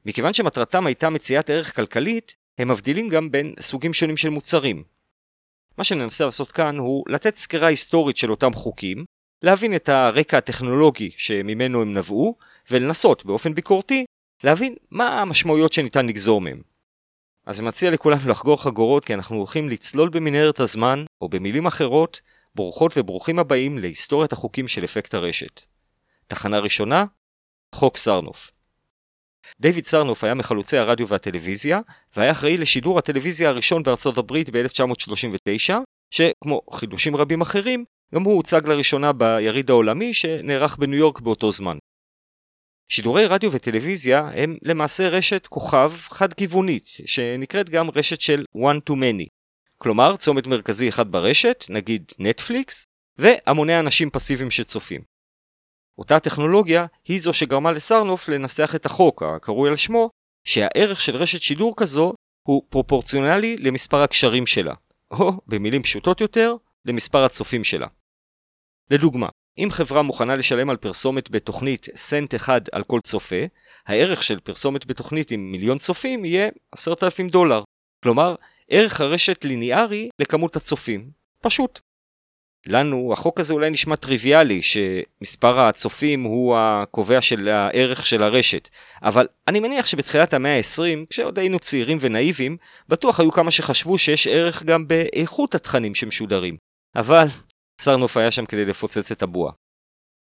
מכיוון 0.07 0.35
שמטרתם 0.35 0.87
הייתה 0.87 1.11
מציאת 1.11 1.51
ערך 1.51 1.77
כלכלית, 1.77 2.35
הם 2.59 2.71
מבדילים 2.71 3.09
גם 3.09 3.31
בין 3.31 3.55
סוגים 3.61 3.95
שונים 3.95 4.17
של 4.17 4.29
מוצרים. 4.29 4.85
מה 5.79 5.85
שננסה 5.85 6.25
לעשות 6.25 6.53
כאן 6.53 6.77
הוא 6.77 7.05
לתת 7.09 7.35
סקירה 7.35 7.69
היסטורית 7.69 8.17
של 8.17 8.31
אותם 8.31 8.55
חוקים, 8.55 9.05
להבין 9.43 9.77
את 9.77 9.89
הרקע 9.89 10.39
הטכנולוגי 10.39 11.11
שממנו 11.17 11.83
הם 11.83 11.95
נבעו, 11.95 12.37
ולנסות 12.71 13.25
באופן 13.25 13.55
ביקורתי 13.55 14.05
להבין 14.45 14.75
מה 14.91 15.23
המשמעויות 15.23 15.73
שניתן 15.73 16.07
לגזור 16.07 16.41
מהם. 16.41 16.74
אז 17.47 17.61
אני 17.61 17.69
מציע 17.69 17.91
לכולנו 17.91 18.31
לחגור 18.31 18.63
חגורות 18.63 19.05
כי 19.05 19.15
אנחנו 19.15 19.37
הולכים 19.37 19.69
לצלול 19.69 20.09
במנהרת 20.09 20.61
הזמן, 20.61 21.05
או 21.21 21.29
במילים 21.29 21.67
אחרות, 21.67 22.21
ברוכות 22.55 22.93
וברוכים 22.97 23.39
הבאים 23.39 23.79
להיסטוריית 23.79 24.33
החוקים 24.33 24.69
של 24.69 24.85
אפקט 24.85 25.15
הרשת. 25.15 25.61
תחנה 26.27 26.59
ראשונה, 26.59 27.05
חוק 27.75 27.97
סרנוף. 27.97 28.51
דיוויד 29.61 29.85
סרנוף 29.85 30.25
היה 30.25 30.35
מחלוצי 30.35 30.77
הרדיו 30.77 31.09
והטלוויזיה, 31.09 31.81
והיה 32.17 32.33
אחראי 32.33 32.59
לשידור 32.59 32.99
הטלוויזיה 32.99 33.49
הראשון 33.49 33.83
בארצות 33.83 34.19
הברית 34.19 34.51
ב-1939, 34.51 35.73
שכמו 36.11 36.61
חידושים 36.73 37.17
רבים 37.17 37.41
אחרים, 37.41 37.85
גם 38.15 38.23
הוא 38.23 38.37
הוצג 38.37 38.69
לראשונה 38.69 39.13
ביריד 39.13 39.71
העולמי 39.71 40.15
שנערך 40.15 40.77
בניו 40.77 40.99
יורק 40.99 41.21
באותו 41.21 41.53
זמן. 41.53 41.79
שידורי 42.89 43.27
רדיו 43.27 43.53
וטלוויזיה 43.53 44.31
הם 44.35 44.57
למעשה 44.63 45.09
רשת 45.09 45.47
כוכב 45.47 45.93
חד-כיוונית, 45.99 46.87
שנקראת 47.07 47.71
גם 47.71 47.91
רשת 47.91 48.21
של 48.21 48.45
one 48.57 48.91
to 48.91 48.93
many. 48.93 49.27
כלומר, 49.79 50.17
צומת 50.17 50.47
מרכזי 50.47 50.89
אחד 50.89 51.13
ברשת, 51.13 51.65
נגיד 51.69 52.13
נטפליקס, 52.19 52.87
והמוני 53.19 53.79
אנשים 53.79 54.11
פסיביים 54.11 54.51
שצופים. 54.51 55.01
אותה 55.99 56.21
טכנולוגיה 56.21 56.87
היא 57.05 57.21
זו 57.21 57.33
שגרמה 57.33 57.73
לסרנוף 57.73 58.29
לנסח 58.29 58.75
את 58.75 58.87
החוק, 58.87 59.23
הקרוי 59.23 59.71
על 59.71 59.77
שמו, 59.77 60.11
שהערך 60.45 61.01
של 61.01 61.17
רשת 61.17 61.43
שידור 61.43 61.75
כזו 61.77 62.15
הוא 62.49 62.63
פרופורציונלי 62.69 63.57
למספר 63.57 64.03
הקשרים 64.03 64.47
שלה. 64.47 64.75
או, 65.11 65.33
במילים 65.47 65.83
פשוטות 65.83 66.21
יותר, 66.21 66.57
למספר 66.85 67.25
הצופים 67.25 67.65
שלה. 67.65 67.87
לדוגמה, 68.91 69.29
אם 69.59 69.69
חברה 69.71 70.03
מוכנה 70.03 70.35
לשלם 70.35 70.71
על 70.71 70.77
פרסומת 70.77 71.31
בתוכנית 71.31 71.89
סנט 71.97 72.35
אחד 72.35 72.61
על 72.73 72.85
כל 72.85 73.01
צופה, 73.01 73.45
הערך 73.87 74.23
של 74.23 74.41
פרסומת 74.41 74.87
בתוכנית 74.87 75.31
עם 75.31 75.53
מיליון 75.53 75.79
צופים 75.79 76.25
יהיה 76.25 76.49
10,000 76.73 77.29
דולר. 77.29 77.63
כלומר, 78.03 78.35
ערך 78.69 79.01
הרשת 79.01 79.45
ליניארי 79.45 80.09
לכמות 80.21 80.57
הצופים. 80.57 81.11
פשוט. 81.41 81.81
לנו 82.67 83.13
החוק 83.13 83.41
הזה 83.41 83.55
אולי 83.55 83.71
נשמע 83.71 83.97
טריוויאלי, 83.97 84.61
שמספר 84.63 85.61
הצופים 85.61 86.23
הוא 86.23 86.57
הקובע 86.59 87.21
של 87.21 87.49
הערך 87.49 88.07
של 88.07 88.23
הרשת, 88.23 88.69
אבל 89.03 89.27
אני 89.49 89.61
מניח 89.61 89.87
שבתחילת 89.87 90.35
המאה 90.35 90.57
ה-20, 90.57 91.07
כשעוד 91.11 91.39
היינו 91.39 91.59
צעירים 91.59 91.99
ונאיבים, 92.01 92.57
בטוח 92.89 93.21
היו 93.21 93.33
כמה 93.33 93.51
שחשבו 93.51 93.99
שיש 93.99 94.27
ערך 94.27 94.63
גם 94.63 94.89
באיכות 94.89 95.55
התכנים 95.55 95.95
שמשודרים. 95.95 96.57
אבל 96.97 97.27
סרנוף 97.81 98.17
היה 98.17 98.31
שם 98.31 98.47
כדי 98.47 98.65
לפוצץ 98.65 99.13
את 99.13 99.23
הבועה. 99.23 99.53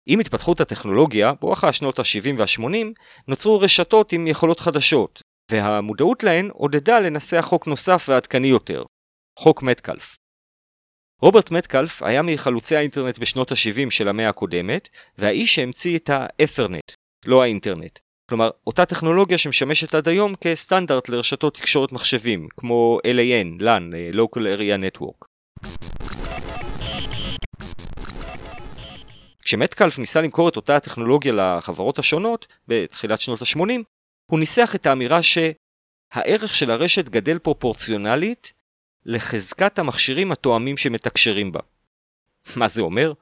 עם 0.08 0.20
התפתחות 0.20 0.60
הטכנולוגיה, 0.60 1.32
בואכה 1.32 1.72
שנות 1.72 1.98
ה-70 1.98 2.34
וה-80, 2.38 2.86
נוצרו 3.28 3.60
רשתות 3.60 4.12
עם 4.12 4.26
יכולות 4.26 4.60
חדשות, 4.60 5.22
והמודעות 5.50 6.22
להן 6.22 6.50
עודדה 6.52 7.00
לנסח 7.00 7.44
חוק 7.48 7.66
נוסף 7.66 8.06
ועדכני 8.08 8.48
יותר, 8.48 8.84
חוק 9.38 9.62
מטקלף. 9.62 10.16
רוברט 11.22 11.50
מטקלף 11.50 12.02
היה 12.02 12.22
מחלוצי 12.22 12.76
האינטרנט 12.76 13.18
בשנות 13.18 13.52
ה-70 13.52 13.90
של 13.90 14.08
המאה 14.08 14.28
הקודמת, 14.28 14.88
והאיש 15.18 15.54
שהמציא 15.54 15.98
את 15.98 16.10
האת'רנט, 16.12 16.92
לא 17.26 17.42
האינטרנט. 17.42 17.98
כלומר, 18.30 18.50
אותה 18.66 18.86
טכנולוגיה 18.86 19.38
שמשמשת 19.38 19.94
עד 19.94 20.08
היום 20.08 20.34
כסטנדרט 20.40 21.08
לרשתות 21.08 21.54
תקשורת 21.54 21.92
מחשבים, 21.92 22.48
כמו 22.56 22.98
LAN, 23.06 23.62
LAN, 23.62 24.14
Local 24.14 24.40
Area 24.40 24.98
Network. 24.98 25.24
כשמטקלף 29.48 29.98
ניסה 29.98 30.20
למכור 30.20 30.48
את 30.48 30.56
אותה 30.56 30.76
הטכנולוגיה 30.76 31.32
לחברות 31.32 31.98
השונות, 31.98 32.46
בתחילת 32.68 33.20
שנות 33.20 33.42
ה-80, 33.42 33.82
הוא 34.30 34.38
ניסח 34.38 34.74
את 34.74 34.86
האמירה 34.86 35.20
שהערך 35.22 36.54
של 36.54 36.70
הרשת 36.70 37.08
גדל 37.08 37.38
פרופורציונלית 37.38 38.52
לחזקת 39.04 39.78
המכשירים 39.78 40.32
התואמים 40.32 40.76
שמתקשרים 40.76 41.52
בה. 41.52 41.60
מה 42.56 42.68
זה 42.68 42.80
אומר? 42.80 43.12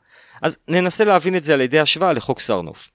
אז 0.42 0.59
ננסה 0.68 1.04
להבין 1.04 1.37
את 1.37 1.45
זה 1.45 1.54
על 1.54 1.61
ידי 1.61 1.80
השוואה 1.80 2.12
לחוק 2.12 2.40
סרנוף. 2.40 2.90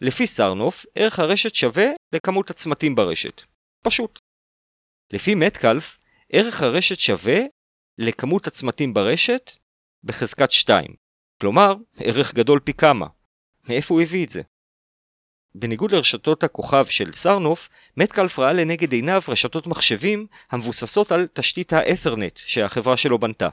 לפי 0.00 0.26
סרנוף, 0.26 0.86
ערך 0.94 1.18
הרשת 1.18 1.54
שווה 1.54 1.86
לכמות 2.12 2.50
הצמתים 2.50 2.94
ברשת. 2.94 3.42
פשוט. 3.82 4.20
לפי 5.12 5.34
מטקלף, 5.34 5.98
ערך 6.32 6.62
הרשת 6.62 6.98
שווה 6.98 7.38
לכמות 7.98 8.46
הצמתים 8.46 8.94
ברשת 8.94 9.50
בחזקת 10.04 10.52
2. 10.52 11.07
כלומר, 11.40 11.74
ערך 11.96 12.34
גדול 12.34 12.60
פי 12.60 12.72
כמה. 12.72 13.06
מאיפה 13.68 13.94
הוא 13.94 14.02
הביא 14.02 14.24
את 14.24 14.28
זה? 14.28 14.42
בניגוד 15.54 15.92
לרשתות 15.92 16.44
הכוכב 16.44 16.84
של 16.84 17.12
סרנוף, 17.12 17.68
מטקלף 17.96 18.38
ראה 18.38 18.52
לנגד 18.52 18.92
עיניו 18.92 19.20
רשתות 19.28 19.66
מחשבים 19.66 20.26
המבוססות 20.50 21.12
על 21.12 21.26
תשתית 21.32 21.72
האת'רנט 21.72 22.36
שהחברה 22.36 22.96
שלו 22.96 23.18
בנתה. 23.18 23.48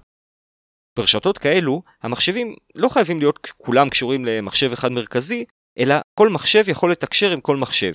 ברשתות 0.98 1.38
כאלו, 1.38 1.84
המחשבים 2.02 2.56
לא 2.76 2.90
חייבים 2.90 3.20
להיות 3.20 3.48
כולם 3.58 3.90
קשורים 3.90 4.26
למחשב 4.26 4.72
אחד 4.72 4.92
מרכזי, 4.92 5.46
אלא 5.80 5.96
כל 6.20 6.30
מחשב 6.30 6.70
יכול 6.70 6.92
לתקשר 6.92 7.32
עם 7.32 7.42
כל 7.42 7.58
מחשב. 7.58 7.94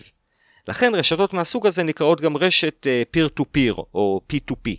לכן 0.68 0.94
רשתות 0.94 1.32
מהסוג 1.32 1.66
הזה 1.66 1.82
נקראות 1.82 2.20
גם 2.20 2.36
רשת 2.36 2.86
טו 3.34 3.44
פיר 3.52 3.74
או 3.74 4.20
P2P. 4.32 4.70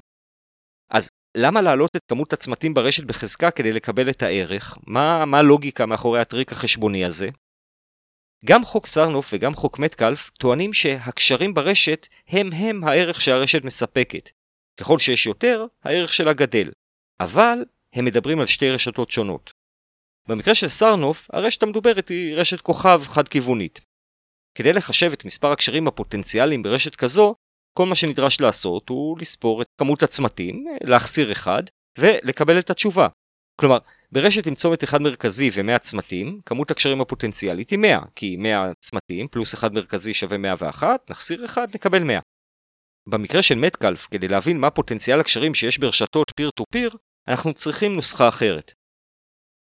אז 0.89 1.09
למה 1.38 1.61
להעלות 1.61 1.95
את 1.95 2.01
כמות 2.07 2.33
הצמתים 2.33 2.73
ברשת 2.73 3.03
בחזקה 3.03 3.51
כדי 3.51 3.71
לקבל 3.71 4.09
את 4.09 4.23
הערך? 4.23 4.77
מה, 4.88 5.23
הלוגיקה 5.39 5.85
מאחורי 5.85 6.21
הטריק 6.21 6.51
החשבוני 6.51 7.05
הזה? 7.05 7.29
גם 8.45 8.65
חוק 8.65 8.88
סרנוף 8.88 9.29
וגם 9.33 9.55
חוק 9.55 9.79
מטקלף 9.79 10.29
טוענים 10.29 10.73
שהקשרים 10.73 11.53
ברשת 11.53 12.07
הם 12.27 12.53
הם 12.53 12.83
הערך 12.83 13.21
שהרשת 13.21 13.63
מספקת. 13.63 14.29
ככל 14.79 15.00
שיש 15.00 15.25
יותר, 15.25 15.65
הערך 15.83 16.13
שלה 16.13 16.33
גדל. 16.33 16.71
אבל 17.19 17.65
הם 17.93 18.05
מדברים 18.05 18.39
על 18.39 18.45
שתי 18.45 18.71
רשתות 18.71 19.11
שונות. 19.11 19.53
במקרה 20.27 20.55
של 20.55 20.67
סרנוף, 20.67 21.27
הרשת 21.33 21.63
המדוברת 21.63 22.09
היא 22.09 22.35
רשת 22.35 22.61
כוכב 22.61 23.01
חד-כיוונית. 23.03 23.81
כדי 24.55 24.73
לחשב 24.73 25.11
את 25.11 25.25
מספר 25.25 25.51
הקשרים 25.51 25.88
הפוטנציאליים 25.88 26.63
ברשת 26.63 26.95
כזו, 26.95 27.35
כל 27.77 27.85
מה 27.85 27.95
שנדרש 27.95 28.41
לעשות 28.41 28.89
הוא 28.89 29.19
לספור 29.19 29.61
את 29.61 29.67
כמות 29.77 30.03
הצמתים, 30.03 30.65
להחסיר 30.83 31.31
אחד, 31.31 31.63
ולקבל 31.99 32.59
את 32.59 32.69
התשובה. 32.69 33.07
כלומר, 33.61 33.77
ברשת 34.11 34.47
עם 34.47 34.55
צומת 34.55 34.83
אחד 34.83 35.01
מרכזי 35.01 35.49
ו-100 35.53 35.79
צמתים, 35.79 36.41
כמות 36.45 36.71
הקשרים 36.71 37.01
הפוטנציאלית 37.01 37.69
היא 37.69 37.79
100, 37.79 37.99
כי 38.15 38.37
100 38.37 38.71
צמתים 38.81 39.27
פלוס 39.27 39.53
אחד 39.53 39.73
מרכזי 39.73 40.13
שווה 40.13 40.37
101, 40.37 41.09
נחסיר 41.09 41.45
אחד, 41.45 41.67
נקבל 41.75 42.03
100. 42.03 42.19
במקרה 43.09 43.41
של 43.41 43.55
מטקלף, 43.55 44.07
כדי 44.11 44.27
להבין 44.27 44.59
מה 44.59 44.69
פוטנציאל 44.69 45.19
הקשרים 45.19 45.53
שיש 45.53 45.77
ברשתות 45.77 46.31
פיר 46.35 46.51
טו 46.51 46.63
פיר, 46.71 46.95
אנחנו 47.27 47.53
צריכים 47.53 47.95
נוסחה 47.95 48.29
אחרת. 48.29 48.73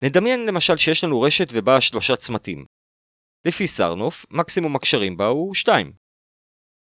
נדמיין 0.05 0.47
למשל 0.47 0.77
שיש 0.77 1.05
לנו 1.05 1.21
רשת 1.21 1.49
ובה 1.53 1.81
שלושה 1.81 2.17
צמתים. 2.17 2.65
לפי 3.47 3.67
סרנוף, 3.67 4.27
מקסימום 4.31 4.77
הקשרים 4.77 5.17
בה 5.17 5.27
הוא 5.27 5.55
2. 5.55 5.93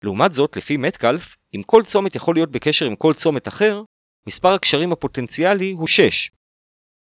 לעומת 0.02 0.32
זאת, 0.32 0.56
לפי 0.56 0.76
מטקלף, 0.76 1.36
אם 1.54 1.62
כל 1.62 1.82
צומת 1.82 2.14
יכול 2.14 2.34
להיות 2.34 2.50
בקשר 2.50 2.86
עם 2.86 2.96
כל 2.96 3.12
צומת 3.12 3.48
אחר, 3.48 3.82
מספר 4.28 4.48
הקשרים 4.48 4.92
הפוטנציאלי 4.92 5.70
הוא 5.70 5.88
6. 5.88 6.30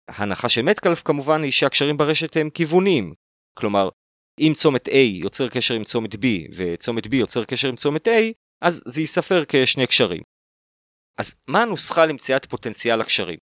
ההנחה 0.08 0.48
של 0.48 0.62
מטקלף 0.62 1.02
כמובן 1.02 1.42
היא 1.42 1.52
שהקשרים 1.52 1.96
ברשת 1.96 2.36
הם 2.36 2.50
כיווניים. 2.50 3.14
כלומר, 3.58 3.88
אם 4.40 4.52
צומת 4.54 4.88
A 4.88 4.96
יוצר 4.96 5.48
קשר 5.48 5.74
עם 5.74 5.84
צומת 5.84 6.14
B 6.14 6.26
וצומת 6.56 7.06
B 7.06 7.14
יוצר 7.14 7.44
קשר 7.44 7.68
עם 7.68 7.76
צומת 7.76 8.08
A, 8.08 8.32
אז 8.62 8.82
זה 8.86 9.00
ייספר 9.00 9.44
כשני 9.48 9.86
קשרים. 9.86 10.22
אז 11.18 11.34
מה 11.48 11.62
הנוסחה 11.62 12.06
למציאת 12.06 12.46
פוטנציאל 12.46 13.00
הקשרים? 13.00 13.38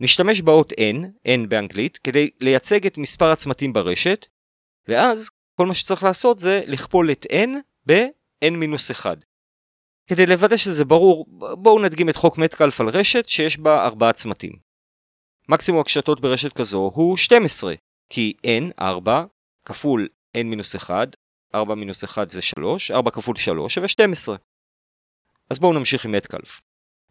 נשתמש 0.00 0.40
באות 0.40 0.72
n, 0.72 1.06
n 1.28 1.46
באנגלית, 1.48 1.98
כדי 1.98 2.30
לייצג 2.40 2.86
את 2.86 2.98
מספר 2.98 3.32
הצמתים 3.32 3.72
ברשת, 3.72 4.26
ואז 4.88 5.28
כל 5.60 5.66
מה 5.66 5.74
שצריך 5.74 6.02
לעשות 6.02 6.38
זה 6.38 6.60
לכפול 6.66 7.12
את 7.12 7.26
n 7.26 7.48
ב-n-1. 8.42 9.06
כדי 10.06 10.26
לוודא 10.26 10.56
שזה 10.56 10.84
ברור, 10.84 11.26
בואו 11.58 11.82
נדגים 11.82 12.08
את 12.08 12.16
חוק 12.16 12.38
מטקלף 12.38 12.80
על 12.80 12.88
רשת 12.88 13.28
שיש 13.28 13.58
בה 13.58 13.84
ארבעה 13.86 14.12
צמתים. 14.12 14.52
מקסימום 15.48 15.80
הקשתות 15.80 16.20
ברשת 16.20 16.52
כזו 16.52 16.90
הוא 16.94 17.16
12, 17.16 17.74
כי 18.10 18.32
n 18.46 18.82
4 18.82 19.24
כפול 19.64 20.08
n-1, 20.36 20.90
4 21.54 21.74
מינוס 21.74 22.04
1 22.04 22.30
זה 22.30 22.42
3, 22.42 22.90
4 22.90 23.10
כפול 23.10 23.36
3 23.36 23.74
שווה 23.74 23.88
12. 23.88 24.36
אז 25.50 25.58
בואו 25.58 25.72
נמשיך 25.72 26.04
עם 26.04 26.12
מטקלף. 26.12 26.60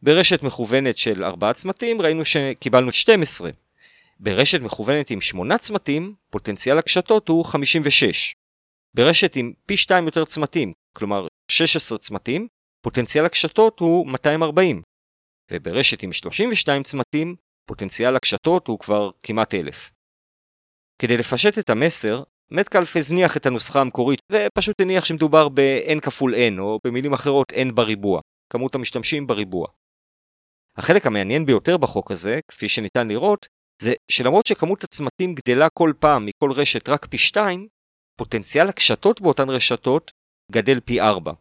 ברשת 0.01 0.43
מכוונת 0.43 0.97
של 0.97 1.23
4 1.23 1.53
צמתים 1.53 2.01
ראינו 2.01 2.25
שקיבלנו 2.25 2.91
12. 2.91 3.49
ברשת 4.19 4.61
מכוונת 4.61 5.09
עם 5.09 5.21
8 5.21 5.57
צמתים, 5.57 6.13
פוטנציאל 6.29 6.77
הקשתות 6.77 7.27
הוא 7.27 7.45
56. 7.45 8.35
ברשת 8.93 9.35
עם 9.35 9.53
פי 9.65 9.77
2 9.77 10.05
יותר 10.05 10.25
צמתים, 10.25 10.73
כלומר 10.97 11.27
16 11.51 11.97
צמתים, 11.97 12.47
פוטנציאל 12.83 13.25
הקשתות 13.25 13.79
הוא 13.79 14.07
240. 14.07 14.81
וברשת 15.51 16.03
עם 16.03 16.13
32 16.13 16.83
צמתים, 16.83 17.35
פוטנציאל 17.67 18.15
הקשתות 18.15 18.67
הוא 18.67 18.79
כבר 18.79 19.09
כמעט 19.23 19.53
אלף. 19.53 19.91
כדי 21.01 21.17
לפשט 21.17 21.59
את 21.59 21.69
המסר, 21.69 22.23
מטקלף 22.51 22.95
הזניח 22.97 23.37
את 23.37 23.45
הנוסחה 23.45 23.81
המקורית 23.81 24.19
ופשוט 24.31 24.81
הניח 24.81 25.05
שמדובר 25.05 25.49
ב-n 25.49 25.99
כפול 26.01 26.35
n, 26.35 26.59
או 26.59 26.79
במילים 26.85 27.13
אחרות 27.13 27.51
n 27.51 27.71
בריבוע, 27.73 28.21
כמות 28.53 28.75
המשתמשים 28.75 29.27
בריבוע. 29.27 29.67
החלק 30.77 31.05
המעניין 31.05 31.45
ביותר 31.45 31.77
בחוק 31.77 32.11
הזה, 32.11 32.39
כפי 32.47 32.69
שניתן 32.69 33.07
לראות, 33.07 33.47
זה 33.81 33.93
שלמרות 34.11 34.45
שכמות 34.45 34.83
הצמתים 34.83 35.35
גדלה 35.35 35.67
כל 35.73 35.93
פעם 35.99 36.25
מכל 36.25 36.51
רשת 36.51 36.89
רק 36.89 37.05
פי 37.05 37.17
2, 37.17 37.67
פוטנציאל 38.19 38.67
הקשתות 38.67 39.21
באותן 39.21 39.49
רשתות 39.49 40.11
גדל 40.51 40.79
פי 40.79 41.01
4. 41.01 41.31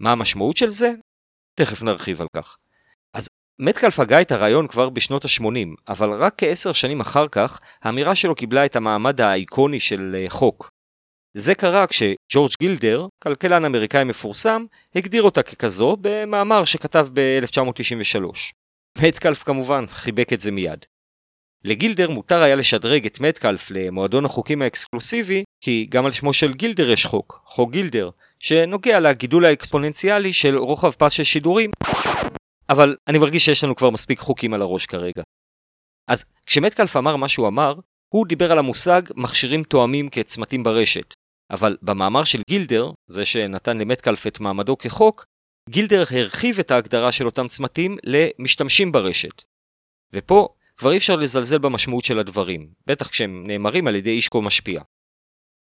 מה 0.00 0.12
המשמעות 0.12 0.56
של 0.56 0.70
זה? 0.70 0.92
תכף 1.54 1.82
נרחיב 1.82 2.20
על 2.20 2.26
כך. 2.36 2.56
מטקלף 3.58 4.00
הגה 4.00 4.20
את 4.20 4.32
הרעיון 4.32 4.68
כבר 4.68 4.88
בשנות 4.88 5.24
ה-80, 5.24 5.68
אבל 5.88 6.22
רק 6.22 6.34
כעשר 6.36 6.72
שנים 6.72 7.00
אחר 7.00 7.28
כך, 7.28 7.60
האמירה 7.82 8.14
שלו 8.14 8.34
קיבלה 8.34 8.66
את 8.66 8.76
המעמד 8.76 9.20
האיקוני 9.20 9.80
של 9.80 10.16
אה, 10.18 10.30
חוק. 10.30 10.70
זה 11.36 11.54
קרה 11.54 11.86
כשג'ורג' 11.86 12.52
גילדר, 12.60 13.06
כלכלן 13.22 13.64
אמריקאי 13.64 14.04
מפורסם, 14.04 14.64
הגדיר 14.94 15.22
אותה 15.22 15.42
ככזו 15.42 15.96
במאמר 16.00 16.64
שכתב 16.64 17.06
ב-1993. 17.12 18.24
מטקלף 19.02 19.42
כמובן 19.42 19.86
חיבק 19.86 20.32
את 20.32 20.40
זה 20.40 20.50
מיד. 20.50 20.84
לגילדר 21.64 22.10
מותר 22.10 22.42
היה 22.42 22.54
לשדרג 22.54 23.06
את 23.06 23.20
מטקלף 23.20 23.70
למועדון 23.70 24.24
החוקים 24.24 24.62
האקסקלוסיבי, 24.62 25.44
כי 25.60 25.86
גם 25.90 26.06
על 26.06 26.12
שמו 26.12 26.32
של 26.32 26.52
גילדר 26.54 26.90
יש 26.90 27.06
חוק, 27.06 27.42
חוק 27.44 27.70
גילדר, 27.70 28.10
שנוגע 28.38 29.00
לגידול 29.00 29.44
האקספוננציאלי 29.44 30.32
של 30.32 30.58
רוחב 30.58 30.90
פס 30.90 31.12
של 31.12 31.24
שידורים, 31.24 31.70
אבל 32.68 32.96
אני 33.08 33.18
מרגיש 33.18 33.44
שיש 33.44 33.64
לנו 33.64 33.76
כבר 33.76 33.90
מספיק 33.90 34.18
חוקים 34.18 34.54
על 34.54 34.62
הראש 34.62 34.86
כרגע. 34.86 35.22
אז 36.08 36.24
כשמטקלף 36.46 36.96
אמר 36.96 37.16
מה 37.16 37.28
שהוא 37.28 37.48
אמר, 37.48 37.74
הוא 38.14 38.26
דיבר 38.26 38.52
על 38.52 38.58
המושג 38.58 39.02
מכשירים 39.16 39.62
תואמים 39.62 40.08
כצמתים 40.08 40.62
ברשת. 40.62 41.14
אבל 41.50 41.76
במאמר 41.82 42.24
של 42.24 42.42
גילדר, 42.50 42.90
זה 43.06 43.24
שנתן 43.24 43.78
למטקלף 43.78 44.26
את 44.26 44.40
מעמדו 44.40 44.78
כחוק, 44.78 45.24
גילדר 45.70 46.04
הרחיב 46.10 46.58
את 46.58 46.70
ההגדרה 46.70 47.12
של 47.12 47.26
אותם 47.26 47.48
צמתים 47.48 47.96
למשתמשים 48.04 48.92
ברשת. 48.92 49.42
ופה 50.12 50.48
כבר 50.82 50.92
אי 50.92 50.96
אפשר 50.96 51.16
לזלזל 51.16 51.58
במשמעות 51.58 52.04
של 52.04 52.18
הדברים, 52.18 52.68
בטח 52.86 53.08
כשהם 53.08 53.46
נאמרים 53.46 53.86
על 53.86 53.94
ידי 53.94 54.10
איש 54.10 54.28
כה 54.28 54.40
משפיע. 54.40 54.80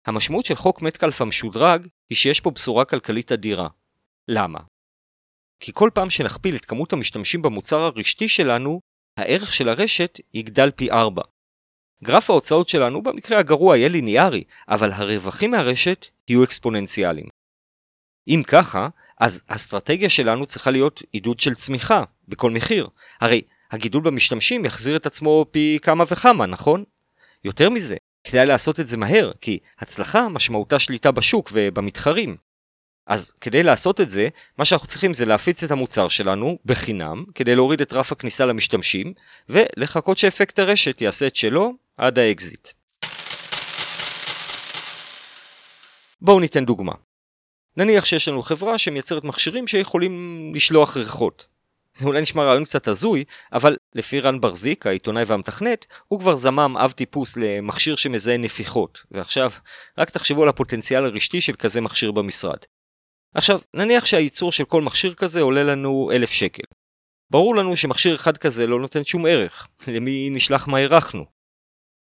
המשמעות 0.06 0.44
של 0.44 0.54
חוק 0.54 0.82
מטקלף 0.82 1.20
המשודרג 1.20 1.86
היא 2.10 2.16
שיש 2.16 2.40
פה 2.40 2.50
בשורה 2.50 2.84
כלכלית 2.84 3.32
אדירה. 3.32 3.68
למה? 4.28 4.58
כי 5.60 5.72
כל 5.74 5.90
פעם 5.94 6.10
שנכפיל 6.10 6.56
את 6.56 6.64
כמות 6.64 6.92
המשתמשים 6.92 7.42
במוצר 7.42 7.80
הרשתי 7.80 8.28
שלנו, 8.28 8.80
הערך 9.16 9.54
של 9.54 9.68
הרשת 9.68 10.20
יגדל 10.34 10.70
פי 10.70 10.90
4. 10.90 11.22
גרף 12.04 12.30
ההוצאות 12.30 12.68
שלנו 12.68 13.02
במקרה 13.02 13.38
הגרוע 13.38 13.76
יהיה 13.76 13.88
ליניארי, 13.88 14.44
אבל 14.68 14.92
הרווחים 14.92 15.50
מהרשת 15.50 16.06
יהיו 16.28 16.44
אקספוננציאליים. 16.44 17.28
אם 18.28 18.42
ככה, 18.46 18.88
אז 19.18 19.44
האסטרטגיה 19.48 20.08
שלנו 20.08 20.46
צריכה 20.46 20.70
להיות 20.70 21.02
עידוד 21.12 21.40
של 21.40 21.54
צמיחה, 21.54 22.04
בכל 22.28 22.50
מחיר. 22.50 22.88
הרי 23.20 23.42
הגידול 23.70 24.02
במשתמשים 24.02 24.64
יחזיר 24.64 24.96
את 24.96 25.06
עצמו 25.06 25.46
פי 25.50 25.78
כמה 25.82 26.04
וכמה, 26.10 26.46
נכון? 26.46 26.84
יותר 27.44 27.70
מזה, 27.70 27.96
כדאי 28.24 28.46
לעשות 28.46 28.80
את 28.80 28.88
זה 28.88 28.96
מהר, 28.96 29.32
כי 29.40 29.58
הצלחה 29.78 30.28
משמעותה 30.28 30.78
שליטה 30.78 31.10
בשוק 31.10 31.50
ובמתחרים. 31.52 32.36
אז 33.06 33.32
כדי 33.40 33.62
לעשות 33.62 34.00
את 34.00 34.08
זה, 34.08 34.28
מה 34.58 34.64
שאנחנו 34.64 34.88
צריכים 34.88 35.14
זה 35.14 35.24
להפיץ 35.24 35.62
את 35.62 35.70
המוצר 35.70 36.08
שלנו 36.08 36.58
בחינם, 36.64 37.24
כדי 37.34 37.54
להוריד 37.54 37.80
את 37.80 37.92
רף 37.92 38.12
הכניסה 38.12 38.46
למשתמשים, 38.46 39.12
ולחכות 39.48 40.18
שאפקט 40.18 40.58
הרשת 40.58 41.00
יעשה 41.00 41.26
את 41.26 41.36
שלו 41.36 41.72
עד 41.96 42.18
האקזיט. 42.18 42.68
בואו 46.20 46.40
ניתן 46.40 46.64
דוגמה. 46.64 46.92
נניח 47.76 48.04
שיש 48.04 48.28
לנו 48.28 48.42
חברה 48.42 48.78
שמייצרת 48.78 49.24
מכשירים 49.24 49.66
שיכולים 49.66 50.52
לשלוח 50.54 50.96
ריחות. 50.96 51.46
זה 51.98 52.06
אולי 52.06 52.22
נשמע 52.22 52.44
רעיון 52.44 52.64
קצת 52.64 52.88
הזוי, 52.88 53.24
אבל 53.52 53.76
לפי 53.94 54.20
רן 54.20 54.40
בר-זיק, 54.40 54.86
העיתונאי 54.86 55.24
והמתכנת, 55.26 55.86
הוא 56.08 56.20
כבר 56.20 56.36
זמם 56.36 56.76
אב 56.76 56.90
טיפוס 56.90 57.36
למכשיר 57.36 57.96
שמזהה 57.96 58.36
נפיחות. 58.36 58.98
ועכשיו, 59.10 59.50
רק 59.98 60.10
תחשבו 60.10 60.42
על 60.42 60.48
הפוטנציאל 60.48 61.04
הרשתי 61.04 61.40
של 61.40 61.52
כזה 61.52 61.80
מכשיר 61.80 62.12
במשרד. 62.12 62.58
עכשיו, 63.34 63.58
נניח 63.74 64.06
שהייצור 64.06 64.52
של 64.52 64.64
כל 64.64 64.82
מכשיר 64.82 65.14
כזה 65.14 65.40
עולה 65.40 65.64
לנו 65.64 66.10
אלף 66.12 66.30
שקל. 66.30 66.62
ברור 67.30 67.56
לנו 67.56 67.76
שמכשיר 67.76 68.14
אחד 68.14 68.36
כזה 68.36 68.66
לא 68.66 68.80
נותן 68.80 69.04
שום 69.04 69.26
ערך, 69.26 69.68
למי 69.88 70.30
נשלח 70.30 70.68
מה 70.68 70.78
אירחנו. 70.78 71.24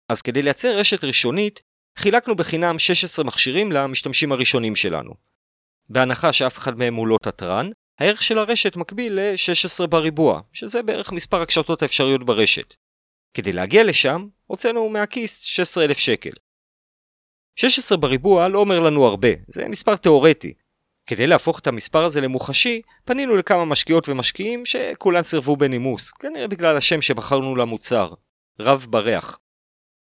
אז 0.08 0.22
כדי 0.22 0.42
לייצר 0.42 0.78
רשת 0.78 1.04
ראשונית, 1.04 1.62
חילקנו 1.98 2.36
בחינם 2.36 2.78
16 2.78 3.24
מכשירים 3.24 3.72
למשתמשים 3.72 4.32
הראשונים 4.32 4.76
שלנו. 4.76 5.14
בהנחה 5.88 6.32
שאף 6.32 6.58
אחד 6.58 6.78
מהם 6.78 6.94
הוא 6.94 7.06
לא 7.06 7.16
תתרן, 7.22 7.70
הערך 7.98 8.22
של 8.22 8.38
הרשת 8.38 8.76
מקביל 8.76 9.20
ל-16 9.20 9.86
בריבוע, 9.86 10.40
שזה 10.52 10.82
בערך 10.82 11.12
מספר 11.12 11.42
הקשתות 11.42 11.82
האפשריות 11.82 12.24
ברשת. 12.24 12.74
כדי 13.34 13.52
להגיע 13.52 13.84
לשם, 13.84 14.28
הוצאנו 14.46 14.88
מהכיס 14.88 15.40
16,000 15.40 15.98
שקל. 15.98 16.30
16 17.56 17.98
בריבוע 17.98 18.48
לא 18.48 18.58
אומר 18.58 18.80
לנו 18.80 19.04
הרבה, 19.04 19.28
זה 19.48 19.68
מספר 19.68 19.96
תאורטי. 19.96 20.54
כדי 21.06 21.26
להפוך 21.26 21.58
את 21.58 21.66
המספר 21.66 22.04
הזה 22.04 22.20
למוחשי, 22.20 22.82
פנינו 23.04 23.36
לכמה 23.36 23.64
משקיעות 23.64 24.08
ומשקיעים 24.08 24.66
שכולן 24.66 25.22
סירבו 25.22 25.56
בנימוס, 25.56 26.10
כנראה 26.10 26.48
בגלל 26.48 26.76
השם 26.76 27.02
שבחרנו 27.02 27.56
למוצר, 27.56 28.12
רב 28.60 28.86
בריח. 28.90 29.38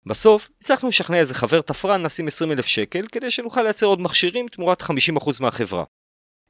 בסוף, 0.05 0.49
הצלחנו 0.61 0.89
לשכנע 0.89 1.17
איזה 1.17 1.33
חבר 1.33 1.61
תפרן 1.61 2.03
לשים 2.03 2.27
20 2.27 2.51
אלף 2.51 2.65
שקל 2.65 3.07
כדי 3.11 3.31
שנוכל 3.31 3.61
לייצר 3.61 3.85
עוד 3.85 4.01
מכשירים 4.01 4.47
תמורת 4.47 4.81
50% 4.81 4.85
מהחברה. 5.39 5.83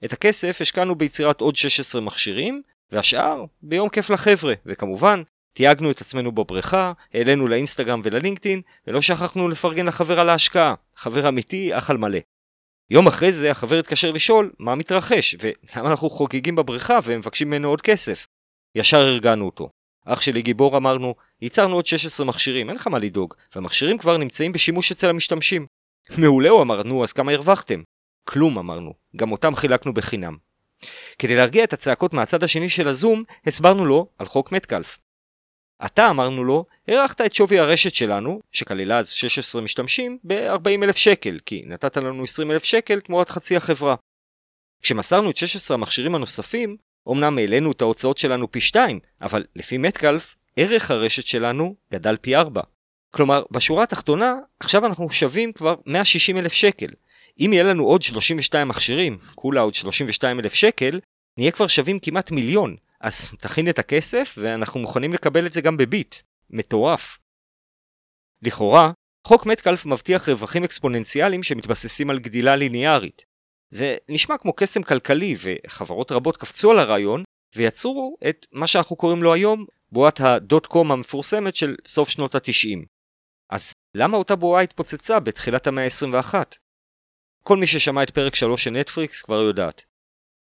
את 0.05 0.13
הכסף 0.13 0.57
השקענו 0.62 0.95
ביצירת 0.95 1.41
עוד 1.41 1.55
16 1.55 2.01
מכשירים, 2.01 2.62
והשאר 2.91 3.45
ביום 3.62 3.89
כיף 3.89 4.09
לחבר'ה, 4.09 4.53
וכמובן, 4.65 5.21
תייגנו 5.53 5.91
את 5.91 6.01
עצמנו 6.01 6.31
בבריכה, 6.31 6.93
העלינו 7.13 7.47
לאינסטגרם 7.47 8.01
וללינקדאין, 8.03 8.62
ולא 8.88 9.01
שכחנו 9.01 9.49
לפרגן 9.49 9.85
לחבר 9.85 10.19
על 10.19 10.29
ההשקעה, 10.29 10.73
חבר 10.95 11.29
אמיתי, 11.29 11.77
אח 11.77 11.89
על 11.89 11.97
מלא. 11.97 12.19
יום 12.89 13.07
אחרי 13.07 13.31
זה 13.31 13.51
החבר 13.51 13.79
התקשר 13.79 14.12
לשאול 14.12 14.51
מה 14.59 14.75
מתרחש, 14.75 15.35
ולמה 15.41 15.89
אנחנו 15.89 16.09
חוגגים 16.09 16.55
בבריכה 16.55 16.99
ומבקשים 17.03 17.47
ממנו 17.47 17.69
עוד 17.69 17.81
כסף. 17.81 18.27
ישר 18.75 18.97
הרגענו 18.97 19.45
אותו. 19.45 19.69
אח 20.05 20.21
שלי 20.21 20.41
גיבור 20.41 20.77
אמרנו, 20.77 21.15
ייצרנו 21.41 21.75
עוד 21.75 21.85
16 21.85 22.25
מכשירים, 22.25 22.69
אין 22.69 22.75
לך 22.75 22.88
מה 22.88 22.99
לדאוג, 22.99 23.33
והמכשירים 23.55 23.97
כבר 23.97 24.17
נמצאים 24.17 24.51
בשימוש 24.51 24.91
אצל 24.91 25.09
המשתמשים. 25.09 25.65
מעולה, 26.17 26.49
הוא 26.49 26.62
אמר, 26.62 26.83
נו, 26.83 27.03
אז 27.03 27.13
כמה 27.13 27.31
הרווחתם? 27.31 27.81
כלום 28.23 28.58
אמרנו, 28.58 28.93
גם 29.15 29.32
אותם 29.32 29.55
חילקנו 29.55 29.93
בחינם. 29.93 30.38
כדי 31.19 31.36
להרגיע 31.36 31.63
את 31.63 31.73
הצעקות 31.73 32.13
מהצד 32.13 32.43
השני 32.43 32.69
של 32.69 32.88
הזום, 32.88 33.23
הסברנו 33.45 33.86
לו 33.86 34.08
על 34.17 34.25
חוק 34.25 34.51
מטקלף. 34.51 34.99
אתה, 35.86 36.10
אמרנו 36.10 36.43
לו, 36.43 36.65
הערכת 36.88 37.21
את 37.21 37.34
שווי 37.34 37.60
הרשת 37.60 37.93
שלנו, 37.93 38.39
שכללה 38.51 38.97
אז 38.97 39.10
16 39.10 39.62
משתמשים, 39.62 40.17
ב-40 40.23 40.84
אלף 40.84 40.97
שקל, 40.97 41.39
כי 41.45 41.63
נתת 41.65 41.97
לנו 41.97 42.23
20 42.23 42.51
אלף 42.51 42.63
שקל 42.63 42.99
תמורת 42.99 43.29
חצי 43.29 43.55
החברה. 43.55 43.95
כשמסרנו 44.82 45.32
את 45.32 45.38
16 45.38 45.75
המכשירים 45.75 46.15
הנוספים, 46.15 46.77
אמנם 47.12 47.38
העלינו 47.38 47.71
את 47.71 47.82
ההוצאות 47.82 48.17
שלנו 48.17 48.51
פי 48.51 48.62
2, 48.62 48.99
אבל 49.21 49.45
לפי 49.55 49.77
מטקלף, 49.77 50.36
ערך 50.55 50.91
הרשת 50.91 51.25
שלנו 51.25 51.75
גדל 51.93 52.17
פי 52.21 52.36
4. 52.36 52.62
כלומר, 53.12 53.43
בשורה 53.51 53.84
התחתונה, 53.84 54.36
עכשיו 54.60 54.86
אנחנו 54.86 55.10
שווים 55.10 55.53
כבר 55.53 55.75
160 55.86 56.38
אלף 56.38 56.53
שקל. 56.53 56.89
אם 57.39 57.54
יהיה 57.54 57.63
לנו 57.63 57.84
עוד 57.84 58.02
32 58.02 58.67
מכשירים, 58.67 59.17
כולה 59.36 59.62
עוד 59.62 59.73
32 59.73 60.39
אלף 60.39 60.54
שקל, 60.54 60.99
נהיה 61.38 61.52
כבר 61.52 61.67
שווים 61.67 61.99
כמעט 61.99 62.32
מיליון. 62.32 62.75
אז 63.02 63.34
תכין 63.39 63.69
את 63.69 63.80
הכסף 63.80 64.36
ואנחנו 64.38 64.80
מוכנים 64.80 65.13
לקבל 65.13 65.45
את 65.45 65.54
זה 65.54 65.62
גם 65.62 65.78
בביט. 65.78 66.15
מטורף. 66.49 67.17
לכאורה, 68.41 68.91
חוק 69.28 69.45
מטקלף 69.45 69.86
מבטיח 69.86 70.30
רווחים 70.30 70.63
אקספוננציאליים 70.63 71.43
שמתבססים 71.43 72.10
על 72.10 72.19
גדילה 72.19 72.56
ליניארית. 72.56 73.25
זה 73.69 73.97
נשמע 74.10 74.38
כמו 74.38 74.54
קסם 74.54 74.84
כלכלי 74.84 75.36
וחברות 75.41 76.12
רבות 76.12 76.38
קפצו 76.38 76.71
על 76.71 76.80
הרעיון 76.80 77.23
ויצרו 77.56 78.17
את 78.30 78.45
מה 78.52 78.67
שאנחנו 78.67 78.95
קוראים 78.95 79.23
לו 79.23 79.34
היום 79.34 79.65
בועת 79.91 80.21
קום 80.67 80.91
המפורסמת 80.91 81.56
של 81.56 81.75
סוף 81.88 82.10
שנות 82.10 82.36
התשעים. 82.36 82.86
אז 83.49 83.71
למה 83.95 84.17
אותה 84.17 84.36
בועה 84.36 84.62
התפוצצה 84.62 85.19
בתחילת 85.19 85.67
המאה 85.67 85.84
ה-21? 85.84 86.34
כל 87.49 87.57
מי 87.57 87.67
ששמע 87.67 88.03
את 88.03 88.09
פרק 88.09 88.35
3 88.35 88.63
של 88.63 88.71
נטפריקס 88.71 89.21
כבר 89.21 89.41
יודעת. 89.41 89.83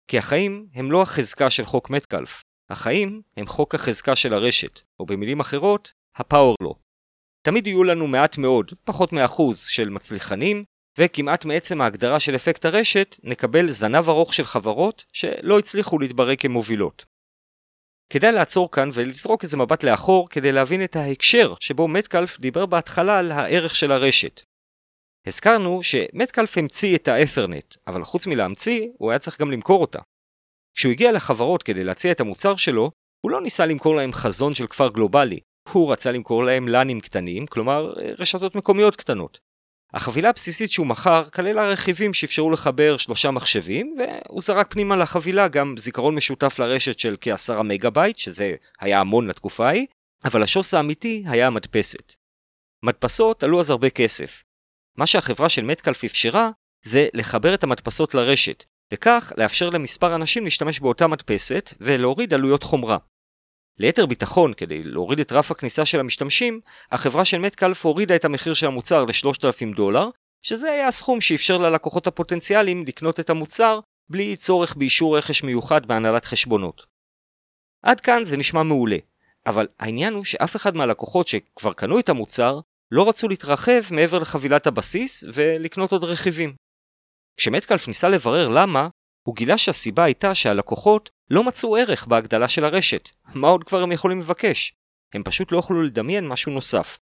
כי 0.07 0.17
החיים 0.17 0.67
הם 0.73 0.91
לא 0.91 1.01
החזקה 1.01 1.49
של 1.49 1.65
חוק 1.65 1.89
מטקלף, 1.89 2.43
החיים 2.69 3.21
הם 3.37 3.47
חוק 3.47 3.75
החזקה 3.75 4.15
של 4.15 4.33
הרשת, 4.33 4.81
או 4.99 5.05
במילים 5.05 5.39
אחרות, 5.39 5.91
הפאוור 6.15 6.55
לו. 6.61 6.75
תמיד 7.41 7.67
יהיו 7.67 7.83
לנו 7.83 8.07
מעט 8.07 8.37
מאוד, 8.37 8.71
פחות 8.83 9.13
מאחוז, 9.13 9.65
של 9.65 9.89
מצליחנים, 9.89 10.63
וכמעט 10.97 11.45
מעצם 11.45 11.81
ההגדרה 11.81 12.19
של 12.19 12.35
אפקט 12.35 12.65
הרשת, 12.65 13.15
נקבל 13.23 13.71
זנב 13.71 14.09
ארוך 14.09 14.33
של 14.33 14.45
חברות 14.45 15.05
שלא 15.13 15.59
הצליחו 15.59 15.99
להתברג 15.99 16.39
כמובילות. 16.39 17.05
כדאי 18.09 18.31
לעצור 18.31 18.71
כאן 18.71 18.89
ולזרוק 18.93 19.43
איזה 19.43 19.57
מבט 19.57 19.83
לאחור 19.83 20.29
כדי 20.29 20.51
להבין 20.51 20.83
את 20.83 20.95
ההקשר 20.95 21.53
שבו 21.59 21.87
מטקלף 21.87 22.39
דיבר 22.39 22.65
בהתחלה 22.65 23.19
על 23.19 23.31
הערך 23.31 23.75
של 23.75 23.91
הרשת. 23.91 24.41
הזכרנו 25.27 25.83
שמטקלף 25.83 26.57
המציא 26.57 26.95
את 26.95 27.07
האת'רנט, 27.07 27.75
אבל 27.87 28.03
חוץ 28.03 28.27
מלהמציא, 28.27 28.87
הוא 28.97 29.11
היה 29.11 29.19
צריך 29.19 29.41
גם 29.41 29.51
למכור 29.51 29.81
אותה. 29.81 29.99
כשהוא 30.75 30.91
הגיע 30.91 31.11
לחברות 31.11 31.63
כדי 31.63 31.83
להציע 31.83 32.11
את 32.11 32.19
המוצר 32.19 32.55
שלו, 32.55 32.91
הוא 33.21 33.31
לא 33.31 33.41
ניסה 33.41 33.65
למכור 33.65 33.95
להם 33.95 34.13
חזון 34.13 34.53
של 34.53 34.67
כפר 34.67 34.89
גלובלי, 34.89 35.39
הוא 35.71 35.91
רצה 35.91 36.11
למכור 36.11 36.43
להם 36.43 36.67
לאנים 36.67 37.01
קטנים, 37.01 37.47
כלומר 37.47 37.93
רשתות 38.19 38.55
מקומיות 38.55 38.95
קטנות. 38.95 39.39
החבילה 39.93 40.29
הבסיסית 40.29 40.71
שהוא 40.71 40.87
מכר 40.87 41.29
כללה 41.29 41.69
רכיבים 41.69 42.13
שאפשרו 42.13 42.51
לחבר 42.51 42.97
שלושה 42.97 43.31
מחשבים, 43.31 43.97
והוא 43.99 44.41
זרק 44.41 44.73
פנימה 44.73 44.95
לחבילה 44.95 45.47
גם 45.47 45.75
זיכרון 45.77 46.15
משותף 46.15 46.59
לרשת 46.59 46.99
של 46.99 47.15
כעשרה 47.21 47.63
מגה 47.63 47.89
בייט, 47.89 48.17
שזה 48.17 48.55
היה 48.79 48.99
המון 48.99 49.27
לתקופה 49.27 49.67
ההיא, 49.67 49.87
אבל 50.25 50.43
השוס 50.43 50.73
האמיתי 50.73 51.23
היה 51.27 51.47
המדפסת. 51.47 52.13
מדפסות 52.83 53.43
עלו 53.43 53.59
אז 53.59 53.69
הרבה 53.69 53.89
כסף. 53.89 54.43
מה 54.97 55.07
שהחברה 55.07 55.49
של 55.49 55.61
מטקלף 55.61 56.03
אפשרה, 56.03 56.49
זה 56.83 57.07
לחבר 57.13 57.53
את 57.53 57.63
המדפסות 57.63 58.13
לרשת, 58.13 58.63
וכך 58.93 59.31
לאפשר 59.37 59.69
למספר 59.69 60.15
אנשים 60.15 60.43
להשתמש 60.43 60.79
באותה 60.79 61.07
מדפסת 61.07 61.73
ולהוריד 61.79 62.33
עלויות 62.33 62.63
חומרה. 62.63 62.97
ליתר 63.79 64.05
ביטחון, 64.05 64.53
כדי 64.53 64.83
להוריד 64.83 65.19
את 65.19 65.31
רף 65.31 65.51
הכניסה 65.51 65.85
של 65.85 65.99
המשתמשים, 65.99 66.59
החברה 66.91 67.25
של 67.25 67.37
מטקלף 67.37 67.85
הורידה 67.85 68.15
את 68.15 68.25
המחיר 68.25 68.53
של 68.53 68.65
המוצר 68.65 69.05
ל-3,000 69.05 69.75
דולר, 69.75 70.09
שזה 70.41 70.71
היה 70.71 70.87
הסכום 70.87 71.21
שאפשר 71.21 71.57
ללקוחות 71.57 72.07
הפוטנציאליים 72.07 72.85
לקנות 72.87 73.19
את 73.19 73.29
המוצר 73.29 73.79
בלי 74.09 74.35
צורך 74.35 74.75
באישור 74.75 75.17
רכש 75.17 75.43
מיוחד 75.43 75.85
בהנהלת 75.85 76.25
חשבונות. 76.25 76.85
עד 77.83 78.01
כאן 78.01 78.23
זה 78.23 78.37
נשמע 78.37 78.63
מעולה, 78.63 78.97
אבל 79.45 79.67
העניין 79.79 80.13
הוא 80.13 80.23
שאף 80.23 80.55
אחד 80.55 80.75
מהלקוחות 80.75 81.27
שכבר 81.27 81.73
קנו 81.73 81.99
את 81.99 82.09
המוצר 82.09 82.59
לא 82.91 83.09
רצו 83.09 83.27
להתרחב 83.27 83.81
מעבר 83.91 84.19
לחבילת 84.19 84.67
הבסיס 84.67 85.23
ולקנות 85.33 85.91
עוד 85.91 86.03
רכיבים. 86.03 86.55
כשמטקלף 87.37 87.87
ניסה 87.87 88.09
לברר 88.09 88.49
למה, 88.49 88.89
הוא 89.27 89.35
גילה 89.35 89.57
שהסיבה 89.57 90.03
הייתה 90.03 90.35
שהלקוחות 90.35 91.09
לא 91.29 91.43
מצאו 91.43 91.77
ערך 91.77 92.07
בהגדלה 92.07 92.47
של 92.47 92.65
הרשת. 92.65 93.09
מה 93.35 93.47
עוד 93.47 93.63
כבר 93.63 93.81
הם 93.83 93.91
יכולים 93.91 94.19
לבקש? 94.19 94.73
הם 95.13 95.23
פשוט 95.23 95.51
לא 95.51 95.57
יכלו 95.57 95.81
לדמיין 95.81 96.27
משהו 96.27 96.51
נוסף. 96.51 96.97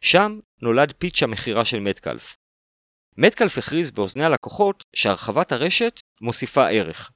שם 0.00 0.38
נולד 0.62 0.92
פיץ' 0.98 1.22
המכירה 1.22 1.64
של 1.64 1.80
מטקלף. 1.80 2.36
מטקלף 3.16 3.58
הכריז 3.58 3.90
באוזני 3.90 4.24
הלקוחות 4.24 4.84
שהרחבת 4.96 5.52
הרשת 5.52 6.00
מוסיפה 6.20 6.68
ערך. 6.68 7.10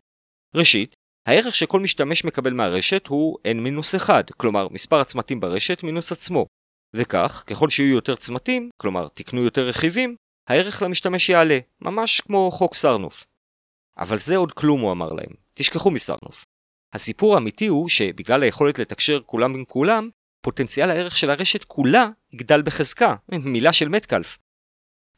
ראשית, 0.55 0.95
הערך 1.27 1.55
שכל 1.55 1.81
משתמש 1.81 2.25
מקבל 2.25 2.53
מהרשת 2.53 3.07
הוא 3.07 3.39
n-1, 3.47 4.11
כלומר 4.37 4.69
מספר 4.69 5.01
הצמתים 5.01 5.41
ברשת 5.41 5.83
מינוס 5.83 6.13
עצמו. 6.13 6.47
וכך, 6.95 7.45
ככל 7.47 7.71
שיהיו 7.71 7.95
יותר 7.95 8.17
צמתים, 8.17 8.71
כלומר 8.77 9.09
תקנו 9.09 9.43
יותר 9.43 9.69
רכיבים, 9.69 10.17
הערך 10.49 10.83
למשתמש 10.83 11.29
יעלה, 11.29 11.59
ממש 11.81 12.21
כמו 12.21 12.51
חוק 12.51 12.75
סרנוף. 12.75 13.27
אבל 13.99 14.19
זה 14.19 14.37
עוד 14.37 14.53
כלום 14.53 14.81
הוא 14.81 14.93
אמר 14.93 15.13
להם, 15.13 15.35
תשכחו 15.55 15.91
מסרנוף. 15.91 16.45
הסיפור 16.93 17.35
האמיתי 17.35 17.67
הוא 17.67 17.89
שבגלל 17.89 18.43
היכולת 18.43 18.79
לתקשר 18.79 19.21
כולם 19.27 19.55
עם 19.55 19.65
כולם, 19.65 20.11
פוטנציאל 20.43 20.91
הערך 20.91 21.17
של 21.17 21.31
הרשת 21.31 21.65
כולה 21.65 22.09
יגדל 22.33 22.63
בחזקה, 22.63 23.15
מילה 23.45 23.73
של 23.73 23.89
מטקלף. 23.89 24.39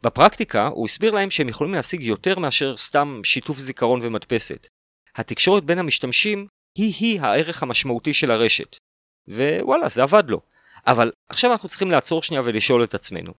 בפרקטיקה 0.02 0.66
הוא 0.66 0.86
הסביר 0.86 1.12
להם 1.12 1.30
שהם 1.30 1.48
יכולים 1.48 1.74
להשיג 1.74 2.02
יותר 2.02 2.38
מאשר 2.38 2.76
סתם 2.76 3.20
שיתוף 3.24 3.58
זיכרון 3.58 4.00
ומדפסת. 4.02 4.66
התקשורת 5.16 5.64
בין 5.64 5.78
המשתמשים 5.78 6.46
היא-היא 6.78 7.20
הערך 7.20 7.62
המשמעותי 7.62 8.14
של 8.14 8.30
הרשת. 8.30 8.76
ווואלה, 9.28 9.88
זה 9.88 10.02
עבד 10.02 10.30
לו. 10.30 10.40
אבל 10.86 11.10
עכשיו 11.28 11.52
אנחנו 11.52 11.68
צריכים 11.68 11.90
לעצור 11.90 12.22
שנייה 12.22 12.42
ולשאול 12.44 12.84
את 12.84 12.94
עצמנו. 12.94 13.32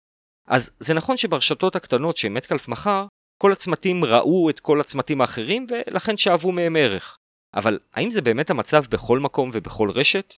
אז 0.48 0.72
זה 0.80 0.94
נכון 0.94 1.18
שברשתות 1.18 1.76
הקטנות 1.76 2.18
שמטקלף 2.18 2.68
מכר, 2.68 3.06
כל 3.38 3.52
הצמתים 3.52 4.06
ראו 4.06 4.50
את 4.50 4.60
כל 4.60 4.80
הצמתים 4.80 5.22
האחרים 5.22 5.68
ולכן 5.70 6.18
שאבו 6.18 6.52
מהם 6.52 6.76
ערך. 6.76 7.18
אבל 7.54 7.80
האם 7.94 8.12
זה 8.12 8.22
באמת 8.22 8.50
המצב 8.50 8.84
בכל 8.90 9.20
מקום 9.20 9.50
ובכל 9.54 9.90
רשת? 9.90 10.36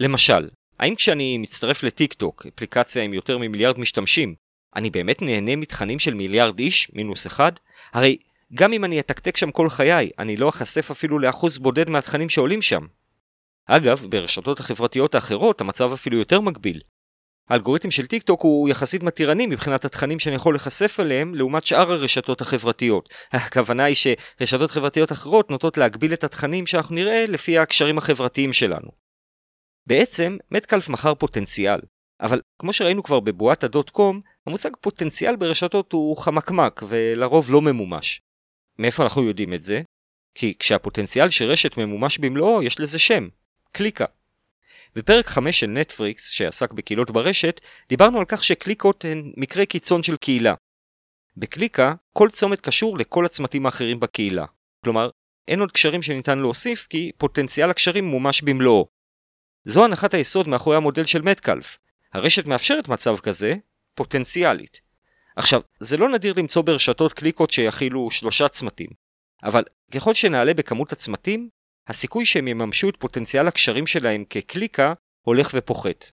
למשל, 0.00 0.48
האם 0.78 0.94
כשאני 0.94 1.38
מצטרף 1.38 1.82
לטיק 1.82 2.12
טוק, 2.12 2.46
אפליקציה 2.54 3.02
עם 3.02 3.14
יותר 3.14 3.38
ממיליארד 3.38 3.78
משתמשים, 3.78 4.34
אני 4.76 4.90
באמת 4.90 5.22
נהנה 5.22 5.56
מתכנים 5.56 5.98
של 5.98 6.14
מיליארד 6.14 6.58
איש, 6.58 6.90
מינוס 6.94 7.26
אחד? 7.26 7.52
הרי 7.92 8.16
גם 8.54 8.72
אם 8.72 8.84
אני 8.84 9.00
אתקתק 9.00 9.36
שם 9.36 9.50
כל 9.50 9.68
חיי, 9.68 10.10
אני 10.18 10.36
לא 10.36 10.48
אחשף 10.48 10.90
אפילו 10.90 11.18
לאחוז 11.18 11.58
בודד 11.58 11.88
מהתכנים 11.88 12.28
שעולים 12.28 12.62
שם. 12.62 12.86
אגב, 13.72 14.06
ברשתות 14.10 14.60
החברתיות 14.60 15.14
האחרות 15.14 15.60
המצב 15.60 15.92
אפילו 15.92 16.16
יותר 16.16 16.40
מגביל. 16.40 16.80
האלגוריתם 17.50 17.90
של 17.90 18.06
טיק 18.06 18.22
טוק 18.22 18.42
הוא 18.42 18.68
יחסית 18.68 19.02
מתירני 19.02 19.46
מבחינת 19.46 19.84
התכנים 19.84 20.18
שאני 20.18 20.34
יכול 20.34 20.54
להיחשף 20.54 21.00
אליהם 21.00 21.34
לעומת 21.34 21.66
שאר 21.66 21.92
הרשתות 21.92 22.40
החברתיות. 22.40 23.08
הכוונה 23.32 23.84
היא 23.84 23.96
שרשתות 23.96 24.70
חברתיות 24.70 25.12
אחרות 25.12 25.50
נוטות 25.50 25.78
להגביל 25.78 26.12
את 26.12 26.24
התכנים 26.24 26.66
שאנחנו 26.66 26.94
נראה 26.94 27.24
לפי 27.28 27.58
הקשרים 27.58 27.98
החברתיים 27.98 28.52
שלנו. 28.52 28.90
בעצם, 29.86 30.36
מטקלף 30.50 30.88
מכר 30.88 31.14
פוטנציאל, 31.14 31.80
אבל 32.20 32.40
כמו 32.58 32.72
שראינו 32.72 33.02
כבר 33.02 33.20
בבועת 33.20 33.64
הדוט 33.64 33.90
קום, 33.90 34.20
המושג 34.46 34.70
פוטנציאל 34.80 35.36
ברשתות 35.36 35.92
הוא 35.92 36.16
חמקמק 36.16 36.82
ולרוב 36.88 37.50
לא 37.50 37.62
ממומש. 37.62 38.20
מאיפה 38.78 39.02
אנחנו 39.02 39.24
יודעים 39.24 39.54
את 39.54 39.62
זה? 39.62 39.82
כי 40.34 40.54
כשהפוטנציאל 40.58 41.30
של 41.30 41.44
רשת 41.44 41.76
ממומש 41.76 42.18
במלואו, 42.18 42.62
יש 42.62 42.80
לזה 42.80 42.98
שם, 42.98 43.28
קליקה. 43.72 44.04
בפרק 44.96 45.26
5 45.26 45.60
של 45.60 45.66
נטפריקס, 45.66 46.28
שעסק 46.28 46.72
בקהילות 46.72 47.10
ברשת, 47.10 47.60
דיברנו 47.88 48.18
על 48.18 48.24
כך 48.28 48.44
שקליקות 48.44 49.04
הן 49.04 49.32
מקרה 49.36 49.66
קיצון 49.66 50.02
של 50.02 50.16
קהילה. 50.16 50.54
בקליקה, 51.36 51.94
כל 52.12 52.28
צומת 52.30 52.60
קשור 52.60 52.98
לכל 52.98 53.26
הצמתים 53.26 53.66
האחרים 53.66 54.00
בקהילה. 54.00 54.44
כלומר, 54.84 55.10
אין 55.48 55.60
עוד 55.60 55.72
קשרים 55.72 56.02
שניתן 56.02 56.38
להוסיף 56.38 56.86
כי 56.86 57.12
פוטנציאל 57.18 57.70
הקשרים 57.70 58.04
מומש 58.04 58.42
במלואו. 58.42 58.86
זו 59.64 59.84
הנחת 59.84 60.14
היסוד 60.14 60.48
מאחורי 60.48 60.76
המודל 60.76 61.04
של 61.04 61.22
מטקלף. 61.22 61.78
הרשת 62.12 62.46
מאפשרת 62.46 62.88
מצב 62.88 63.16
כזה, 63.16 63.54
פוטנציאלית. 63.94 64.80
עכשיו, 65.36 65.60
זה 65.80 65.96
לא 65.96 66.08
נדיר 66.08 66.34
למצוא 66.36 66.62
ברשתות 66.62 67.12
קליקות 67.12 67.50
שיכילו 67.50 68.10
שלושה 68.10 68.48
צמתים, 68.48 68.90
אבל 69.42 69.64
ככל 69.90 70.14
שנעלה 70.14 70.54
בכמות 70.54 70.92
הצמתים, 70.92 71.48
הסיכוי 71.90 72.26
שהם 72.26 72.48
יממשו 72.48 72.88
את 72.88 72.96
פוטנציאל 72.96 73.48
הקשרים 73.48 73.86
שלהם 73.86 74.24
כקליקה 74.30 74.92
הולך 75.26 75.50
ופוחת. 75.54 76.10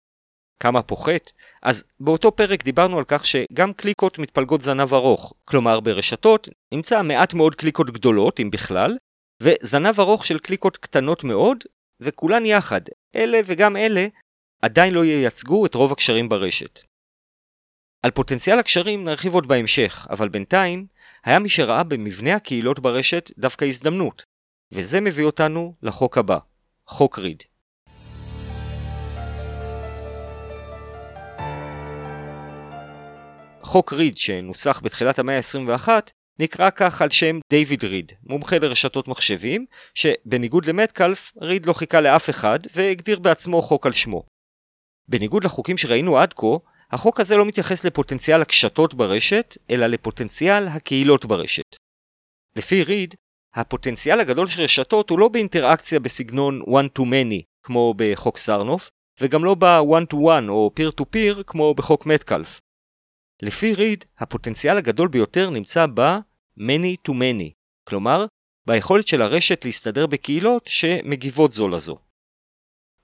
כמה 0.59 0.81
פוחת? 0.81 1.31
אז 1.63 1.83
באותו 1.99 2.31
פרק 2.31 2.63
דיברנו 2.63 2.97
על 2.97 3.03
כך 3.07 3.25
שגם 3.25 3.73
קליקות 3.73 4.19
מתפלגות 4.19 4.61
זנב 4.61 4.93
ארוך, 4.93 5.33
כלומר 5.45 5.79
ברשתות 5.79 6.49
נמצא 6.73 7.01
מעט 7.01 7.33
מאוד 7.33 7.55
קליקות 7.55 7.89
גדולות, 7.89 8.39
אם 8.39 8.51
בכלל, 8.51 8.97
וזנב 9.43 9.99
ארוך 9.99 10.25
של 10.25 10.39
קליקות 10.39 10.77
קטנות 10.77 11.23
מאוד, 11.23 11.63
וכולן 11.99 12.45
יחד, 12.45 12.81
אלה 13.15 13.39
וגם 13.45 13.75
אלה, 13.75 14.07
עדיין 14.61 14.93
לא 14.93 15.05
ייצגו 15.05 15.65
את 15.65 15.75
רוב 15.75 15.91
הקשרים 15.91 16.29
ברשת. 16.29 16.79
על 18.05 18.11
פוטנציאל 18.11 18.59
הקשרים 18.59 19.03
נרחיב 19.03 19.33
עוד 19.33 19.47
בהמשך, 19.47 20.07
אבל 20.09 20.29
בינתיים, 20.29 20.87
היה 21.25 21.39
מי 21.39 21.49
שראה 21.49 21.83
במבנה 21.83 22.35
הקהילות 22.35 22.79
ברשת 22.79 23.31
דווקא 23.37 23.65
הזדמנות, 23.65 24.23
וזה 24.71 25.01
מביא 25.01 25.23
אותנו 25.23 25.73
לחוק 25.81 26.17
הבא, 26.17 26.37
חוק 26.87 27.19
ריד. 27.19 27.43
חוק 33.61 33.93
ריד 33.93 34.17
שנוסח 34.17 34.81
בתחילת 34.83 35.19
המאה 35.19 35.37
ה-21 35.37 35.89
נקרא 36.39 36.69
כך 36.69 37.01
על 37.01 37.09
שם 37.09 37.39
דיוויד 37.49 37.85
ריד, 37.85 38.11
מומחה 38.23 38.59
לרשתות 38.59 39.07
מחשבים, 39.07 39.65
שבניגוד 39.93 40.65
למטקלף, 40.65 41.31
ריד 41.41 41.65
לא 41.65 41.73
חיכה 41.73 42.01
לאף 42.01 42.29
אחד 42.29 42.59
והגדיר 42.75 43.19
בעצמו 43.19 43.61
חוק 43.61 43.85
על 43.85 43.93
שמו. 43.93 44.23
בניגוד 45.07 45.43
לחוקים 45.43 45.77
שראינו 45.77 46.17
עד 46.17 46.33
כה, 46.33 46.57
החוק 46.91 47.19
הזה 47.19 47.37
לא 47.37 47.45
מתייחס 47.45 47.85
לפוטנציאל 47.85 48.41
הקשתות 48.41 48.93
ברשת, 48.93 49.57
אלא 49.71 49.87
לפוטנציאל 49.87 50.67
הקהילות 50.67 51.25
ברשת. 51.25 51.75
לפי 52.55 52.83
ריד, 52.83 53.15
הפוטנציאל 53.57 54.19
הגדול 54.19 54.47
של 54.47 54.61
רשתות 54.61 55.09
הוא 55.09 55.19
לא 55.19 55.27
באינטראקציה 55.27 55.99
בסגנון 55.99 56.61
one 56.61 56.99
to 56.99 57.01
many, 57.01 57.41
כמו 57.63 57.93
בחוק 57.97 58.37
סרנוף, 58.37 58.89
וגם 59.21 59.45
לא 59.45 59.55
ב-one 59.55 60.13
to 60.13 60.15
one 60.15 60.49
או 60.49 60.71
peer 60.79 61.01
to 61.01 61.03
peer, 61.03 61.43
כמו 61.43 61.73
בחוק 61.73 62.05
מטקלף. 62.05 62.61
לפי 63.41 63.73
ריד, 63.73 64.05
הפוטנציאל 64.19 64.77
הגדול 64.77 65.07
ביותר 65.07 65.49
נמצא 65.49 65.85
ב-many 65.93 67.07
to 67.07 67.11
many, 67.11 67.51
כלומר, 67.87 68.25
ביכולת 68.67 69.07
של 69.07 69.21
הרשת 69.21 69.65
להסתדר 69.65 70.07
בקהילות 70.07 70.67
שמגיבות 70.67 71.51
זו 71.51 71.67
לזו. 71.67 71.97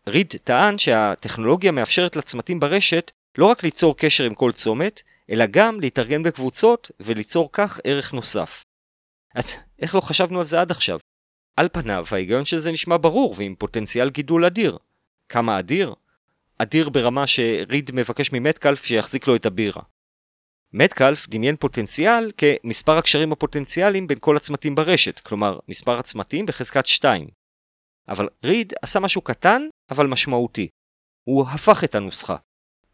ריד 0.07 0.33
טען 0.43 0.77
שהטכנולוגיה 0.77 1.71
מאפשרת 1.71 2.15
לצמתים 2.15 2.59
ברשת 2.59 3.11
לא 3.37 3.45
רק 3.45 3.63
ליצור 3.63 3.97
קשר 3.97 4.23
עם 4.23 4.35
כל 4.35 4.51
צומת, 4.51 5.01
אלא 5.29 5.45
גם 5.45 5.79
להתארגן 5.79 6.23
בקבוצות 6.23 6.91
וליצור 6.99 7.49
כך 7.53 7.79
ערך 7.83 8.13
נוסף. 8.13 8.63
אז 9.35 9.53
איך 9.83 9.95
לא 9.95 10.01
חשבנו 10.01 10.39
על 10.39 10.45
זה 10.45 10.61
עד 10.61 10.71
עכשיו? 10.71 10.99
על 11.57 11.69
פניו 11.71 12.05
ההיגיון 12.11 12.45
של 12.45 12.57
זה 12.57 12.71
נשמע 12.71 12.97
ברור 13.01 13.35
ועם 13.37 13.55
פוטנציאל 13.55 14.09
גידול 14.09 14.45
אדיר. 14.45 14.77
כמה 15.29 15.59
אדיר? 15.59 15.93
אדיר 16.57 16.89
ברמה 16.89 17.27
שריד 17.27 17.91
מבקש 17.93 18.31
ממטקלף 18.33 18.83
שיחזיק 18.85 19.27
לו 19.27 19.35
את 19.35 19.45
הבירה. 19.45 19.81
מטקלף 20.73 21.29
דמיין 21.29 21.55
פוטנציאל 21.55 22.31
כמספר 22.37 22.97
הקשרים 22.97 23.31
הפוטנציאליים 23.31 24.07
בין 24.07 24.17
כל 24.19 24.37
הצמתים 24.37 24.75
ברשת, 24.75 25.19
כלומר 25.19 25.59
מספר 25.67 25.99
הצמתים 25.99 26.45
בחזקת 26.45 26.87
2. 26.87 27.27
אבל 28.09 28.29
ריד 28.43 28.73
עשה 28.81 28.99
משהו 28.99 29.21
קטן 29.21 29.61
אבל 29.89 30.07
משמעותי. 30.07 30.67
הוא 31.23 31.47
הפך 31.49 31.83
את 31.83 31.95
הנוסחה. 31.95 32.35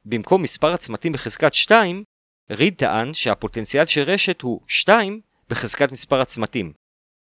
במקום 0.05 0.43
מספר 0.43 0.73
הצמתים 0.73 1.13
בחזקת 1.13 1.53
2, 1.53 2.03
ריד 2.51 2.73
טען 2.77 3.13
שהפוטנציאל 3.13 3.85
של 3.85 4.01
רשת 4.01 4.41
הוא 4.41 4.61
2 4.67 5.21
בחזקת 5.49 5.91
מספר 5.91 6.21
הצמתים. 6.21 6.78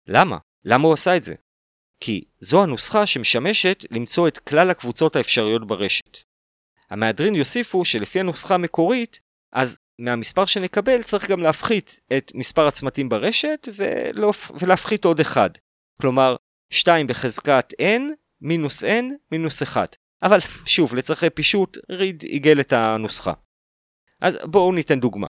למה? 0.08 0.38
למה 0.66 0.84
הוא 0.84 0.94
עשה 0.94 1.18
את 1.18 1.24
זה? 1.24 1.36
כי 2.00 2.24
זו 2.40 2.64
הנוסחה 2.64 3.06
שמשמשת 3.06 3.86
למצוא 3.92 4.28
את 4.28 4.38
כלל 4.38 4.70
הקבוצות 4.70 5.16
האפשריות 5.16 5.68
ברשת. 5.68 6.18
המהדרין 6.90 7.36
יוסיפו 7.36 7.86
שלפי 7.86 8.20
הנוסחה 8.20 8.56
המקורית, 8.56 9.20
אז 9.54 9.78
מהמספר 10.00 10.46
שנקבל 10.46 11.04
צריך 11.04 11.32
גם 11.32 11.40
להפחית 11.40 12.00
את 12.18 12.32
מספר 12.36 12.68
הצמתים 12.68 13.10
ברשת 13.10 13.68
ולהפחית 14.62 15.06
עוד 15.06 15.20
אחד. 15.20 15.50
כלומר, 16.02 16.36
2 16.70 17.08
בחזקת 17.08 17.74
n 17.82 18.02
מינוס 18.42 18.84
n 18.84 19.06
מינוס 19.32 19.64
1. 19.64 19.96
אבל 20.24 20.40
שוב, 20.66 20.96
לצרכי 20.96 21.30
פישוט, 21.30 21.78
ריד 21.92 22.24
עיגל 22.24 22.60
את 22.60 22.74
הנוסחה. 22.74 23.34
אז 24.22 24.38
בואו 24.44 24.72
ניתן 24.72 25.00
דוגמה. 25.00 25.28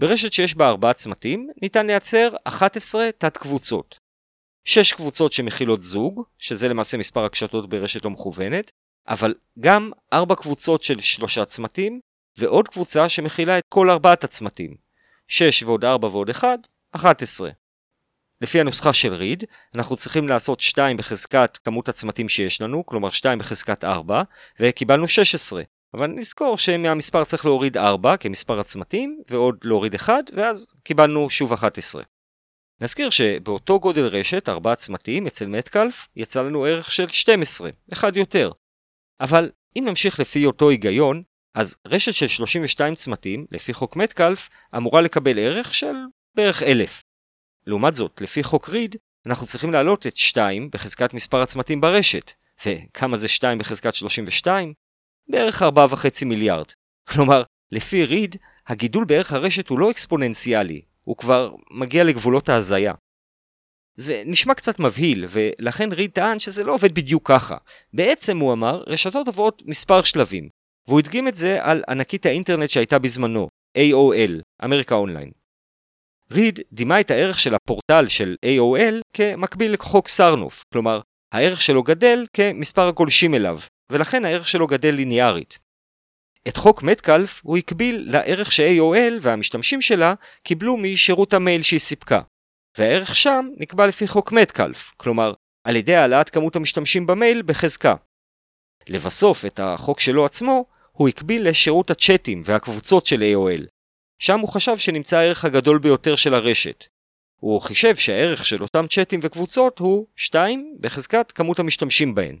ברשת 0.00 0.32
שיש 0.32 0.54
בה 0.54 0.68
ארבעה 0.68 0.92
צמתים, 0.92 1.50
ניתן 1.62 1.86
לייצר 1.86 2.28
11 2.44 3.12
תת 3.18 3.36
6 4.64 4.92
קבוצות 4.92 5.32
שמכילות 5.32 5.80
זוג, 5.80 6.22
שזה 6.38 6.68
למעשה 6.68 6.96
מספר 6.96 7.24
הקשתות 7.24 7.68
ברשת 7.68 8.04
לא 8.04 8.10
מכוונת, 8.10 8.70
אבל 9.08 9.34
גם 9.60 9.90
ארבע 10.12 10.34
קבוצות 10.34 10.82
של 10.82 11.00
שלושה 11.00 11.44
צמתים, 11.44 12.00
ועוד 12.38 12.68
קבוצה 12.68 13.08
שמכילה 13.08 13.58
את 13.58 13.64
כל 13.68 13.90
ארבעת 13.90 14.24
הצמתים. 14.24 14.74
6 15.28 15.62
ועוד 15.62 15.84
4 15.84 16.08
ועוד 16.08 16.30
1, 16.30 16.58
11. 16.92 17.50
לפי 18.40 18.60
הנוסחה 18.60 18.92
של 18.92 19.14
ריד, 19.14 19.44
אנחנו 19.74 19.96
צריכים 19.96 20.28
לעשות 20.28 20.60
2 20.60 20.96
בחזקת 20.96 21.58
כמות 21.64 21.88
הצמתים 21.88 22.28
שיש 22.28 22.60
לנו, 22.60 22.86
כלומר 22.86 23.10
2 23.10 23.38
בחזקת 23.38 23.84
4, 23.84 24.22
וקיבלנו 24.60 25.08
16. 25.08 25.62
אבל 25.94 26.06
נזכור 26.06 26.58
שמהמספר 26.58 27.24
צריך 27.24 27.46
להוריד 27.46 27.76
4 27.76 28.16
כמספר 28.16 28.60
הצמתים, 28.60 29.22
ועוד 29.30 29.56
להוריד 29.64 29.94
1, 29.94 30.14
ואז 30.36 30.74
קיבלנו 30.84 31.30
שוב 31.30 31.52
11. 31.52 32.02
נזכיר 32.80 33.10
שבאותו 33.10 33.80
גודל 33.80 34.06
רשת, 34.06 34.48
4 34.48 34.74
צמתים, 34.74 35.26
אצל 35.26 35.46
מטקלף, 35.46 36.08
יצא 36.16 36.42
לנו 36.42 36.64
ערך 36.64 36.92
של 36.92 37.08
12, 37.08 37.70
אחד 37.92 38.16
יותר. 38.16 38.52
אבל 39.20 39.50
אם 39.78 39.84
נמשיך 39.88 40.20
לפי 40.20 40.46
אותו 40.46 40.70
היגיון, 40.70 41.22
אז 41.54 41.76
רשת 41.86 42.12
של 42.12 42.28
32 42.28 42.94
צמתים, 42.94 43.46
לפי 43.50 43.74
חוק 43.74 43.96
מטקלף, 43.96 44.48
אמורה 44.76 45.00
לקבל 45.00 45.38
ערך 45.38 45.74
של 45.74 45.94
בערך 46.34 46.62
1,000. 46.62 47.02
לעומת 47.66 47.94
זאת, 47.94 48.20
לפי 48.20 48.42
חוק 48.42 48.68
ריד, 48.68 48.96
אנחנו 49.26 49.46
צריכים 49.46 49.72
להעלות 49.72 50.06
את 50.06 50.16
2 50.16 50.70
בחזקת 50.70 51.14
מספר 51.14 51.42
הצמתים 51.42 51.80
ברשת. 51.80 52.32
וכמה 52.66 53.16
זה 53.16 53.28
2 53.28 53.58
בחזקת 53.58 53.94
32? 53.94 54.72
בערך 55.28 55.62
4.5 55.62 56.24
מיליארד. 56.24 56.66
כלומר, 57.08 57.42
לפי 57.72 58.04
ריד, 58.04 58.36
הגידול 58.66 59.04
בערך 59.04 59.32
הרשת 59.32 59.68
הוא 59.68 59.78
לא 59.78 59.90
אקספוננציאלי, 59.90 60.82
הוא 61.04 61.16
כבר 61.16 61.54
מגיע 61.70 62.04
לגבולות 62.04 62.48
ההזיה. 62.48 62.94
זה 63.96 64.22
נשמע 64.26 64.54
קצת 64.54 64.78
מבהיל, 64.78 65.26
ולכן 65.28 65.92
ריד 65.92 66.10
טען 66.10 66.38
שזה 66.38 66.64
לא 66.64 66.74
עובד 66.74 66.94
בדיוק 66.94 67.28
ככה. 67.28 67.56
בעצם 67.92 68.38
הוא 68.38 68.52
אמר, 68.52 68.82
רשתות 68.86 69.26
עוברות 69.26 69.62
מספר 69.66 70.02
שלבים, 70.02 70.48
והוא 70.88 70.98
הדגים 70.98 71.28
את 71.28 71.34
זה 71.34 71.64
על 71.64 71.84
ענקית 71.88 72.26
האינטרנט 72.26 72.70
שהייתה 72.70 72.98
בזמנו, 72.98 73.48
AOL, 73.78 74.64
אמריקה 74.64 74.94
אונליין. 74.94 75.30
ריד 76.30 76.60
דימה 76.72 77.00
את 77.00 77.10
הערך 77.10 77.38
של 77.38 77.54
הפורטל 77.54 78.08
של 78.08 78.36
AOL 78.46 79.00
כמקביל 79.16 79.72
לחוק 79.72 80.08
סרנוף, 80.08 80.62
כלומר, 80.72 81.00
הערך 81.32 81.62
שלו 81.62 81.82
גדל 81.82 82.26
כמספר 82.32 82.88
הגולשים 82.88 83.34
אליו, 83.34 83.58
ולכן 83.92 84.24
הערך 84.24 84.48
שלו 84.48 84.66
גדל 84.66 84.94
ליניארית. 84.94 85.58
את 86.48 86.56
חוק 86.56 86.82
מטקלף 86.82 87.40
הוא 87.44 87.56
הקביל 87.56 88.04
לערך 88.12 88.52
ש-AOL 88.52 89.12
והמשתמשים 89.20 89.80
שלה 89.80 90.14
קיבלו 90.42 90.76
משירות 90.76 91.34
המייל 91.34 91.62
שהיא 91.62 91.80
סיפקה, 91.80 92.20
והערך 92.78 93.16
שם 93.16 93.48
נקבע 93.56 93.86
לפי 93.86 94.06
חוק 94.06 94.32
מטקלף, 94.32 94.92
כלומר, 94.96 95.34
על 95.64 95.76
ידי 95.76 95.94
העלאת 95.96 96.30
כמות 96.30 96.56
המשתמשים 96.56 97.06
במייל 97.06 97.42
בחזקה. 97.42 97.94
לבסוף, 98.88 99.44
את 99.44 99.60
החוק 99.60 100.00
שלו 100.00 100.24
עצמו, 100.24 100.64
הוא 100.92 101.08
הקביל 101.08 101.48
לשירות 101.48 101.90
הצ'אטים 101.90 102.42
והקבוצות 102.44 103.06
של 103.06 103.22
AOL. 103.22 103.66
שם 104.18 104.40
הוא 104.40 104.48
חשב 104.48 104.76
שנמצא 104.76 105.16
הערך 105.16 105.44
הגדול 105.44 105.78
ביותר 105.78 106.16
של 106.16 106.34
הרשת. 106.34 106.84
הוא 107.40 107.60
חישב 107.60 107.96
שהערך 107.96 108.46
של 108.46 108.62
אותם 108.62 108.86
צ'אטים 108.86 109.20
וקבוצות 109.22 109.78
הוא 109.78 110.06
2 110.16 110.76
בחזקת 110.80 111.32
כמות 111.32 111.58
המשתמשים 111.58 112.14
בהן. 112.14 112.38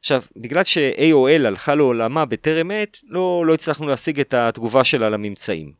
עכשיו, 0.00 0.22
בגלל 0.36 0.64
ש-AOL 0.64 1.46
הלכה 1.46 1.74
לעולמה 1.74 2.24
בטרם 2.24 2.70
עת, 2.70 2.98
לא, 3.08 3.44
לא 3.46 3.54
הצלחנו 3.54 3.88
להשיג 3.88 4.20
את 4.20 4.34
התגובה 4.34 4.84
שלה 4.84 5.10
לממצאים. 5.10 5.72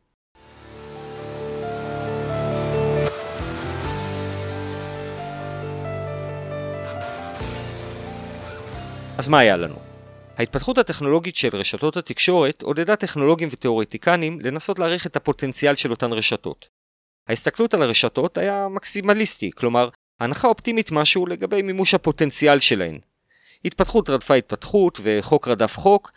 אז 9.17 9.27
מה 9.27 9.39
היה 9.39 9.57
לנו? 9.57 9.75
ההתפתחות 10.37 10.77
הטכנולוגית 10.77 11.35
של 11.35 11.55
רשתות 11.55 11.97
התקשורת 11.97 12.61
עודדה 12.61 12.95
טכנולוגים 12.95 13.49
ותאורטיקנים 13.51 14.39
לנסות 14.39 14.79
להעריך 14.79 15.07
את 15.07 15.15
הפוטנציאל 15.15 15.75
של 15.75 15.91
אותן 15.91 16.13
רשתות. 16.13 16.67
ההסתכלות 17.29 17.73
על 17.73 17.81
הרשתות 17.81 18.37
היה 18.37 18.67
מקסימליסטי, 18.67 19.51
כלומר, 19.51 19.89
הנחה 20.19 20.47
אופטימית 20.47 20.91
משהו 20.91 21.25
לגבי 21.25 21.61
מימוש 21.61 21.93
הפוטנציאל 21.93 22.59
שלהן. 22.59 22.99
התפתחות 23.65 24.09
רדפה 24.09 24.35
התפתחות 24.35 24.99
וחוק 25.03 25.47
רדף 25.47 25.77
חוק, 25.77 26.11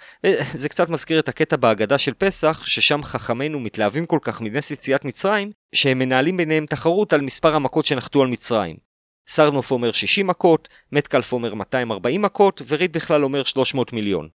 זה 0.55 0.69
קצת 0.69 0.89
מזכיר 0.89 1.19
את 1.19 1.29
הקטע 1.29 1.57
בהגדה 1.57 1.99
של 1.99 2.15
פסח, 2.15 2.63
ששם 2.67 3.03
חכמינו 3.03 3.61
מתלהבים 3.61 4.07
כל 4.07 4.19
כך 4.23 4.41
מנס 4.41 4.71
יציאת 4.71 5.05
מצרים, 5.05 5.53
שהם 5.75 5.99
מנהלים 5.99 6.37
ביניהם 6.37 6.67
תחרות 6.67 7.13
על 7.13 7.21
מספר 7.21 7.55
המכות 7.55 7.87
שנחתו 7.87 8.23
על 8.23 8.29
מצרים. 8.29 8.77
סרנוף 9.27 9.71
אומר 9.71 9.93
60 9.93 10.27
מכות, 10.27 10.69
מטקלף 10.93 11.33
אומר 11.33 11.55
240 11.55 12.23
מכות, 12.23 12.63
וריד 12.69 12.93
בכלל 12.93 13.25
אומר 13.25 13.45
300 13.45 13.93
מיליון. 13.93 14.29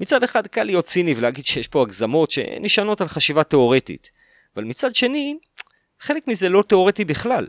מצד 0.00 0.22
אחד 0.22 0.46
קל 0.46 0.62
להיות 0.62 0.84
ציני 0.84 1.14
ולהגיד 1.16 1.46
שיש 1.46 1.68
פה 1.68 1.82
הגזמות 1.82 2.30
שנשענות 2.30 3.00
על 3.00 3.08
חשיבה 3.08 3.44
תאורטית, 3.44 4.10
אבל 4.56 4.64
מצד 4.64 4.94
שני, 4.94 5.38
חלק 6.00 6.28
מזה 6.28 6.48
לא 6.48 6.62
תאורטי 6.68 7.04
בכלל. 7.04 7.48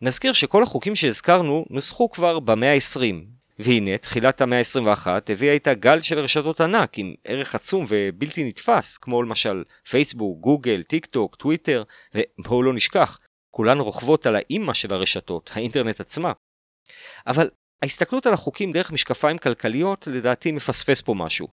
נזכיר 0.00 0.32
שכל 0.32 0.62
החוקים 0.62 0.96
שהזכרנו 0.96 1.64
נוסחו 1.70 2.10
כבר 2.10 2.38
במאה 2.38 2.74
ה-20, 2.74 3.39
והנה, 3.62 3.98
תחילת 3.98 4.40
המאה 4.40 4.58
ה-21 4.58 5.06
הביאה 5.28 5.52
איתה 5.52 5.74
גל 5.74 6.00
של 6.00 6.18
רשתות 6.18 6.60
ענק 6.60 6.98
עם 6.98 7.14
ערך 7.24 7.54
עצום 7.54 7.86
ובלתי 7.88 8.44
נתפס, 8.44 8.98
כמו 8.98 9.22
למשל 9.22 9.64
פייסבוק, 9.88 10.40
גוגל, 10.40 10.82
טיק 10.82 11.06
טוק, 11.06 11.36
טוויטר, 11.36 11.82
ובואו 12.14 12.62
לא 12.62 12.74
נשכח, 12.74 13.18
כולן 13.50 13.78
רוכבות 13.78 14.26
על 14.26 14.36
האימא 14.36 14.74
של 14.74 14.92
הרשתות, 14.92 15.50
האינטרנט 15.54 16.00
עצמה. 16.00 16.32
אבל 17.26 17.50
ההסתכלות 17.82 18.26
על 18.26 18.32
החוקים 18.32 18.72
דרך 18.72 18.92
משקפיים 18.92 19.38
כלכליות 19.38 20.06
לדעתי 20.06 20.52
מפספס 20.52 21.00
פה 21.00 21.14
משהו. 21.14 21.48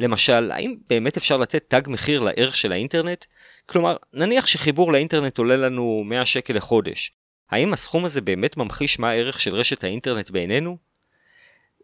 למשל, 0.00 0.50
האם 0.50 0.76
באמת 0.88 1.16
אפשר 1.16 1.36
לתת 1.36 1.64
תג 1.68 1.82
מחיר 1.86 2.20
לערך 2.20 2.56
של 2.56 2.72
האינטרנט? 2.72 3.24
כלומר, 3.66 3.96
נניח 4.12 4.46
שחיבור 4.46 4.92
לאינטרנט 4.92 5.38
עולה 5.38 5.56
לנו 5.56 6.02
100 6.06 6.24
שקל 6.24 6.54
לחודש. 6.54 7.12
האם 7.50 7.72
הסכום 7.72 8.04
הזה 8.04 8.20
באמת 8.20 8.56
ממחיש 8.56 8.98
מה 8.98 9.10
הערך 9.10 9.40
של 9.40 9.54
רשת 9.54 9.84
האינטרנט 9.84 10.30
בעינינו? 10.30 10.86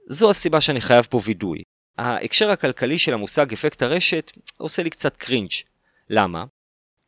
זו 0.09 0.31
הסיבה 0.31 0.61
שאני 0.61 0.81
חייב 0.81 1.07
פה 1.11 1.21
וידוי. 1.25 1.63
ההקשר 1.99 2.51
הכלכלי 2.51 2.99
של 2.99 3.15
המושג 3.15 3.53
אפקט 3.53 3.83
הרשת 3.83 4.33
עושה 4.57 4.83
לי 4.83 4.91
קצת 4.91 5.17
קרינג'. 5.17 5.51
למה? 6.11 6.45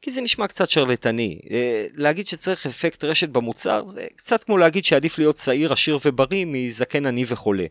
כי 0.00 0.10
זה 0.10 0.20
נשמע 0.20 0.46
קצת 0.46 0.70
שרלטני. 0.70 1.40
אה, 1.50 1.86
להגיד 1.94 2.26
שצריך 2.26 2.66
אפקט 2.66 3.04
רשת 3.04 3.28
במוצר 3.28 3.86
זה 3.86 4.06
קצת 4.16 4.44
כמו 4.44 4.58
להגיד 4.58 4.84
שעדיף 4.84 5.18
להיות 5.18 5.36
צעיר, 5.36 5.72
עשיר 5.72 5.98
ובריא 6.04 6.46
מזקן 6.48 7.06
עני 7.06 7.24
וחולה. 7.28 7.66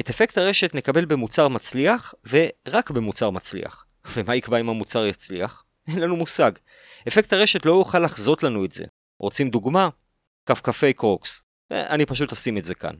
את 0.00 0.10
אפקט 0.10 0.38
הרשת 0.38 0.74
נקבל 0.74 1.04
במוצר 1.04 1.48
מצליח 1.48 2.14
ורק 2.28 2.90
במוצר 2.90 3.30
מצליח. 3.30 3.86
ומה 4.14 4.36
יקבע 4.36 4.60
אם 4.60 4.68
המוצר 4.68 5.06
יצליח? 5.06 5.64
אין 5.88 5.98
לנו 5.98 6.16
מושג. 6.16 6.52
אפקט 7.08 7.32
הרשת 7.32 7.66
לא 7.66 7.72
יוכל 7.72 7.98
לחזות 7.98 8.42
לנו 8.42 8.64
את 8.64 8.72
זה. 8.72 8.84
רוצים 9.18 9.50
דוגמה? 9.50 9.88
כפכפי 10.46 10.92
קרוקס. 10.92 11.44
אה, 11.72 11.86
אני 11.90 12.06
פשוט 12.06 12.32
אשים 12.32 12.58
את 12.58 12.64
זה 12.64 12.74
כאן. 12.74 12.94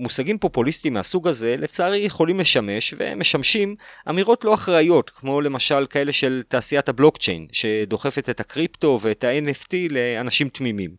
מושגים 0.00 0.38
פופוליסטיים 0.38 0.94
מהסוג 0.94 1.28
הזה 1.28 1.54
לצערי 1.58 1.98
יכולים 1.98 2.40
לשמש 2.40 2.94
ומשמשים 2.98 3.76
אמירות 4.08 4.44
לא 4.44 4.54
אחראיות 4.54 5.10
כמו 5.10 5.40
למשל 5.40 5.86
כאלה 5.90 6.12
של 6.12 6.42
תעשיית 6.48 6.88
הבלוקצ'יין 6.88 7.46
שדוחפת 7.52 8.30
את 8.30 8.40
הקריפטו 8.40 8.98
ואת 9.02 9.24
ה-NFT 9.24 9.74
לאנשים 9.90 10.48
תמימים. 10.48 10.90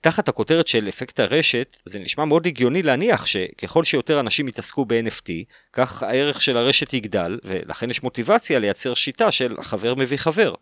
תחת 0.00 0.28
הכותרת 0.28 0.66
של 0.66 0.88
אפקט 0.88 1.20
הרשת 1.20 1.76
זה 1.84 1.98
נשמע 1.98 2.24
מאוד 2.24 2.46
הגיוני 2.46 2.82
להניח 2.82 3.26
שככל 3.26 3.84
שיותר 3.84 4.20
אנשים 4.20 4.48
יתעסקו 4.48 4.84
ב-NFT 4.84 5.30
כך 5.72 6.02
הערך 6.02 6.42
של 6.42 6.56
הרשת 6.56 6.94
יגדל 6.94 7.38
ולכן 7.44 7.90
יש 7.90 8.02
מוטיבציה 8.02 8.58
לייצר 8.58 8.94
שיטה 8.94 9.30
של 9.30 9.56
חבר 9.62 9.94
מביא 9.94 10.16
חבר. 10.16 10.54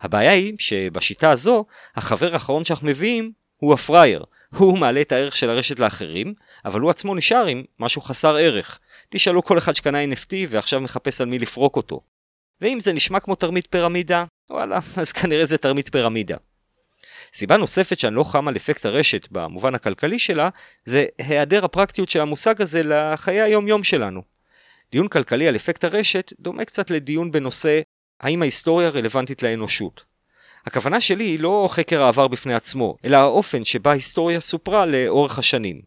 הבעיה 0.00 0.32
היא 0.32 0.54
שבשיטה 0.58 1.30
הזו 1.30 1.64
החבר 1.96 2.32
האחרון 2.32 2.64
שאנחנו 2.64 2.86
מביאים 2.86 3.32
הוא 3.56 3.74
הפראייר, 3.74 4.24
הוא 4.54 4.78
מעלה 4.78 5.00
את 5.00 5.12
הערך 5.12 5.36
של 5.36 5.50
הרשת 5.50 5.78
לאחרים, 5.78 6.34
אבל 6.64 6.80
הוא 6.80 6.90
עצמו 6.90 7.14
נשאר 7.14 7.46
עם 7.46 7.62
משהו 7.78 8.00
חסר 8.00 8.36
ערך. 8.36 8.78
תשאלו 9.08 9.44
כל 9.44 9.58
אחד 9.58 9.76
שקנה 9.76 10.04
NFT 10.04 10.32
ועכשיו 10.48 10.80
מחפש 10.80 11.20
על 11.20 11.26
מי 11.26 11.38
לפרוק 11.38 11.76
אותו. 11.76 12.00
ואם 12.60 12.80
זה 12.80 12.92
נשמע 12.92 13.20
כמו 13.20 13.34
תרמית 13.34 13.66
פירמידה, 13.70 14.24
וואלה, 14.50 14.80
אז 15.00 15.12
כנראה 15.12 15.44
זה 15.44 15.58
תרמית 15.58 15.88
פירמידה. 15.92 16.36
סיבה 17.32 17.56
נוספת 17.56 17.98
שאני 17.98 18.14
לא 18.14 18.24
חם 18.24 18.48
על 18.48 18.56
אפקט 18.56 18.86
הרשת 18.86 19.28
במובן 19.30 19.74
הכלכלי 19.74 20.18
שלה, 20.18 20.48
זה 20.84 21.06
היעדר 21.18 21.64
הפרקטיות 21.64 22.08
של 22.08 22.20
המושג 22.20 22.62
הזה 22.62 22.82
לחיי 22.82 23.40
היום 23.40 23.68
יום 23.68 23.84
שלנו. 23.84 24.22
דיון 24.92 25.08
כלכלי 25.08 25.48
על 25.48 25.56
אפקט 25.56 25.84
הרשת 25.84 26.32
דומה 26.40 26.64
קצת 26.64 26.90
לדיון 26.90 27.32
בנושא 27.32 27.80
האם 28.20 28.42
ההיסטוריה 28.42 28.88
רלוונטית 28.88 29.42
לאנושות. 29.42 30.09
הכוונה 30.66 31.00
שלי 31.00 31.24
היא 31.24 31.40
לא 31.40 31.68
חקר 31.70 32.02
העבר 32.02 32.28
בפני 32.28 32.54
עצמו, 32.54 32.96
אלא 33.04 33.16
האופן 33.16 33.64
שבה 33.64 33.92
היסטוריה 33.92 34.40
סופרה 34.40 34.86
לאורך 34.86 35.38
השנים. 35.38 35.80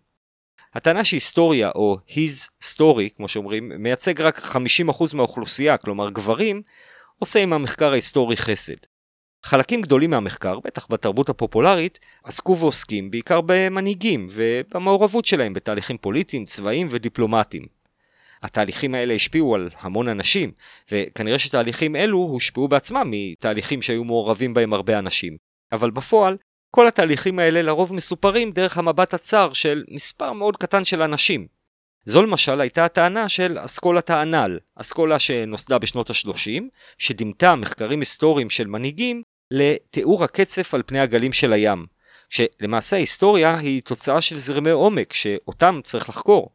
הטענה 0.73 1.03
שהיסטוריה, 1.03 1.71
או 1.75 1.97
his 2.09 2.49
story, 2.63 3.15
כמו 3.15 3.27
שאומרים, 3.27 3.71
מייצג 3.77 4.21
רק 4.21 4.39
50% 4.39 5.15
מהאוכלוסייה, 5.15 5.77
כלומר 5.77 6.09
גברים, 6.09 6.61
עושה 7.19 7.39
עם 7.39 7.53
המחקר 7.53 7.91
ההיסטורי 7.91 8.37
חסד. 8.37 8.75
חלקים 9.43 9.81
גדולים 9.81 10.09
מהמחקר, 10.09 10.59
בטח 10.59 10.87
בתרבות 10.89 11.29
הפופולרית, 11.29 11.99
עסקו 12.23 12.57
ועוסקים 12.57 13.11
בעיקר 13.11 13.41
במנהיגים 13.45 14.27
ובמעורבות 14.31 15.25
שלהם 15.25 15.53
בתהליכים 15.53 15.97
פוליטיים, 15.97 16.45
צבאיים 16.45 16.87
ודיפלומטיים. 16.91 17.82
התהליכים 18.43 18.95
האלה 18.95 19.13
השפיעו 19.13 19.55
על 19.55 19.69
המון 19.79 20.07
אנשים, 20.07 20.51
וכנראה 20.91 21.39
שתהליכים 21.39 21.95
אלו 21.95 22.17
הושפעו 22.17 22.67
בעצמם 22.67 23.07
מתהליכים 23.11 23.81
שהיו 23.81 24.03
מעורבים 24.03 24.53
בהם 24.53 24.73
הרבה 24.73 24.99
אנשים. 24.99 25.37
אבל 25.71 25.91
בפועל, 25.91 26.37
כל 26.71 26.87
התהליכים 26.87 27.39
האלה 27.39 27.61
לרוב 27.61 27.93
מסופרים 27.93 28.51
דרך 28.51 28.77
המבט 28.77 29.13
הצר 29.13 29.53
של 29.53 29.83
מספר 29.89 30.33
מאוד 30.33 30.57
קטן 30.57 30.83
של 30.83 31.01
אנשים. 31.01 31.47
זו 32.05 32.21
למשל 32.21 32.61
הייתה 32.61 32.85
הטענה 32.85 33.29
של 33.29 33.57
אסכולת 33.59 34.09
האנ"ל, 34.09 34.59
אסכולה 34.75 35.19
שנוסדה 35.19 35.77
בשנות 35.77 36.09
ה-30, 36.09 36.61
שדימתה 36.97 37.55
מחקרים 37.55 37.99
היסטוריים 37.99 38.49
של 38.49 38.67
מנהיגים 38.67 39.21
לתיאור 39.51 40.23
הקצף 40.23 40.73
על 40.73 40.83
פני 40.85 40.99
הגלים 40.99 41.33
של 41.33 41.53
הים, 41.53 41.85
שלמעשה 42.29 42.95
ההיסטוריה 42.95 43.57
היא 43.57 43.81
תוצאה 43.81 44.21
של 44.21 44.39
זרמי 44.39 44.69
עומק 44.69 45.13
שאותם 45.13 45.79
צריך 45.83 46.09
לחקור. 46.09 46.49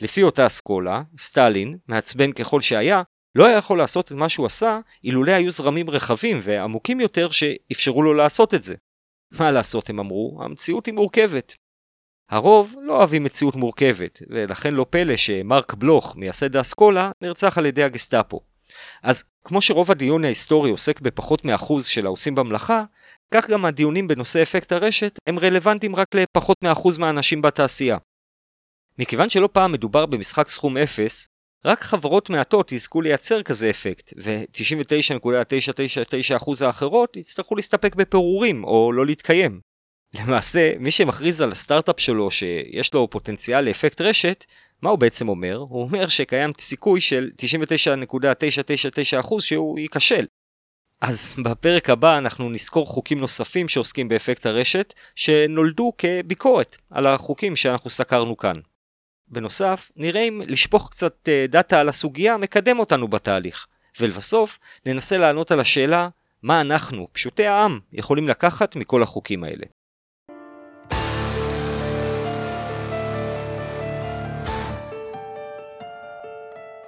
לפי 0.00 0.22
אותה 0.22 0.46
אסכולה, 0.46 1.02
סטלין, 1.18 1.78
מעצבן 1.88 2.32
ככל 2.32 2.60
שהיה, 2.60 3.02
לא 3.34 3.46
היה 3.46 3.56
יכול 3.56 3.78
לעשות 3.78 4.06
את 4.06 4.12
מה 4.12 4.28
שהוא 4.28 4.46
עשה 4.46 4.78
אילולא 5.04 5.32
היו 5.32 5.50
זרמים 5.50 5.90
רחבים 5.90 6.40
ועמוקים 6.42 7.00
יותר 7.00 7.30
שאפשרו 7.30 8.02
לו 8.02 8.14
לעשות 8.14 8.54
את 8.54 8.62
זה. 8.62 8.74
מה 9.38 9.50
לעשות, 9.50 9.90
הם 9.90 10.00
אמרו, 10.00 10.38
המציאות 10.44 10.86
היא 10.86 10.94
מורכבת. 10.94 11.54
הרוב 12.30 12.74
לא 12.82 12.96
אוהבים 12.96 13.24
מציאות 13.24 13.56
מורכבת, 13.56 14.22
ולכן 14.30 14.74
לא 14.74 14.86
פלא 14.90 15.16
שמרק 15.16 15.74
בלוך, 15.74 16.16
מייסד 16.16 16.56
האסכולה, 16.56 17.10
נרצח 17.22 17.58
על 17.58 17.66
ידי 17.66 17.82
הגסטאפו. 17.82 18.40
אז 19.02 19.24
כמו 19.44 19.62
שרוב 19.62 19.90
הדיון 19.90 20.24
ההיסטורי 20.24 20.70
עוסק 20.70 21.00
בפחות 21.00 21.44
מאחוז 21.44 21.86
של 21.86 22.06
העושים 22.06 22.34
במלאכה, 22.34 22.84
כך 23.34 23.50
גם 23.50 23.64
הדיונים 23.64 24.08
בנושא 24.08 24.42
אפקט 24.42 24.72
הרשת 24.72 25.18
הם 25.26 25.38
רלוונטיים 25.38 25.96
רק 25.96 26.06
לפחות 26.14 26.56
מאחוז 26.64 26.98
מהאנשים 26.98 27.42
בתעשייה. 27.42 27.96
מכיוון 29.00 29.30
שלא 29.30 29.48
פעם 29.52 29.72
מדובר 29.72 30.06
במשחק 30.06 30.48
סכום 30.48 30.76
אפס, 30.76 31.28
רק 31.64 31.82
חברות 31.82 32.30
מעטות 32.30 32.72
יזכו 32.72 33.00
לייצר 33.00 33.42
כזה 33.42 33.70
אפקט, 33.70 34.12
ו-99.999% 34.16 36.64
האחרות 36.64 37.16
יצטרכו 37.16 37.56
להסתפק 37.56 37.94
בפירורים 37.94 38.64
או 38.64 38.92
לא 38.92 39.06
להתקיים. 39.06 39.60
למעשה, 40.14 40.72
מי 40.78 40.90
שמכריז 40.90 41.40
על 41.40 41.52
הסטארט-אפ 41.52 42.00
שלו 42.00 42.30
שיש 42.30 42.94
לו 42.94 43.10
פוטנציאל 43.10 43.64
לאפקט 43.64 44.00
רשת, 44.00 44.44
מה 44.82 44.90
הוא 44.90 44.98
בעצם 44.98 45.28
אומר? 45.28 45.56
הוא 45.56 45.82
אומר 45.82 46.08
שקיים 46.08 46.52
סיכוי 46.60 47.00
של 47.00 47.30
99.999% 49.22 49.40
שהוא 49.40 49.78
ייכשל. 49.78 50.26
אז 51.00 51.34
בפרק 51.44 51.90
הבא 51.90 52.18
אנחנו 52.18 52.50
נזכור 52.50 52.86
חוקים 52.86 53.20
נוספים 53.20 53.68
שעוסקים 53.68 54.08
באפקט 54.08 54.46
הרשת, 54.46 54.94
שנולדו 55.14 55.92
כביקורת 55.98 56.76
על 56.90 57.06
החוקים 57.06 57.56
שאנחנו 57.56 57.90
סקרנו 57.90 58.36
כאן. 58.36 58.56
בנוסף, 59.30 59.92
נראה 59.96 60.20
אם 60.20 60.42
לשפוך 60.46 60.90
קצת 60.90 61.28
אה, 61.28 61.46
דאטה 61.48 61.80
על 61.80 61.88
הסוגיה 61.88 62.36
מקדם 62.36 62.78
אותנו 62.78 63.08
בתהליך, 63.08 63.66
ולבסוף 64.00 64.58
ננסה 64.86 65.18
לענות 65.18 65.50
על 65.50 65.60
השאלה 65.60 66.08
מה 66.42 66.60
אנחנו, 66.60 67.08
פשוטי 67.12 67.46
העם, 67.46 67.80
יכולים 67.92 68.28
לקחת 68.28 68.76
מכל 68.76 69.02
החוקים 69.02 69.44
האלה. 69.44 69.66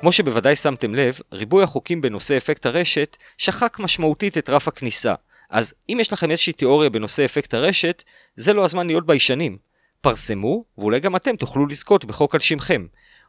כמו 0.00 0.12
שבוודאי 0.12 0.56
שמתם 0.56 0.94
לב, 0.94 1.18
ריבוי 1.32 1.62
החוקים 1.62 2.00
בנושא 2.00 2.36
אפקט 2.36 2.66
הרשת 2.66 3.16
שחק 3.38 3.78
משמעותית 3.78 4.38
את 4.38 4.50
רף 4.50 4.68
הכניסה. 4.68 5.14
אז 5.50 5.74
אם 5.88 5.98
יש 6.00 6.12
לכם 6.12 6.30
איזושהי 6.30 6.52
תיאוריה 6.52 6.90
בנושא 6.90 7.24
אפקט 7.24 7.54
הרשת, 7.54 8.02
זה 8.36 8.52
לא 8.52 8.64
הזמן 8.64 8.86
להיות 8.86 9.06
ביישנים. 9.06 9.71
פרסמו, 10.02 10.64
ואולי 10.78 11.00
גם 11.00 11.16
אתם 11.16 11.36
תוכלו 11.36 11.66
לזכות 11.66 12.04
בחוק 12.04 12.34
על 12.34 12.40
שמכם. 12.40 12.86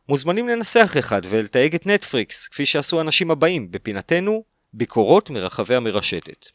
מוזמנים 0.10 0.48
לנסח 0.48 0.96
אחד 1.00 1.22
ולתייג 1.30 1.76
את 1.76 1.88
נטפריקס, 1.88 2.48
כפי 2.48 2.66
שעשו 2.66 2.98
האנשים 2.98 3.32
הבאים, 3.32 3.72
בפינתנו, 3.72 4.44
ביקורות 4.74 5.30
מרחבי 5.30 5.76
המרשתת. 5.76 6.46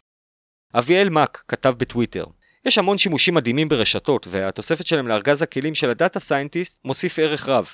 אביאל 0.74 1.08
מאק 1.08 1.44
כתב 1.48 1.74
בטוויטר 1.78 2.24
יש 2.64 2.78
המון 2.78 2.98
שימושים 2.98 3.34
מדהימים 3.34 3.68
ברשתות, 3.68 4.26
והתוספת 4.30 4.86
שלהם 4.86 5.08
לארגז 5.08 5.42
הכלים 5.42 5.74
של 5.74 5.90
ה 5.90 5.96
data 5.96 6.20
scientist 6.20 6.80
מוסיף 6.84 7.18
ערך 7.18 7.48
רב. 7.48 7.68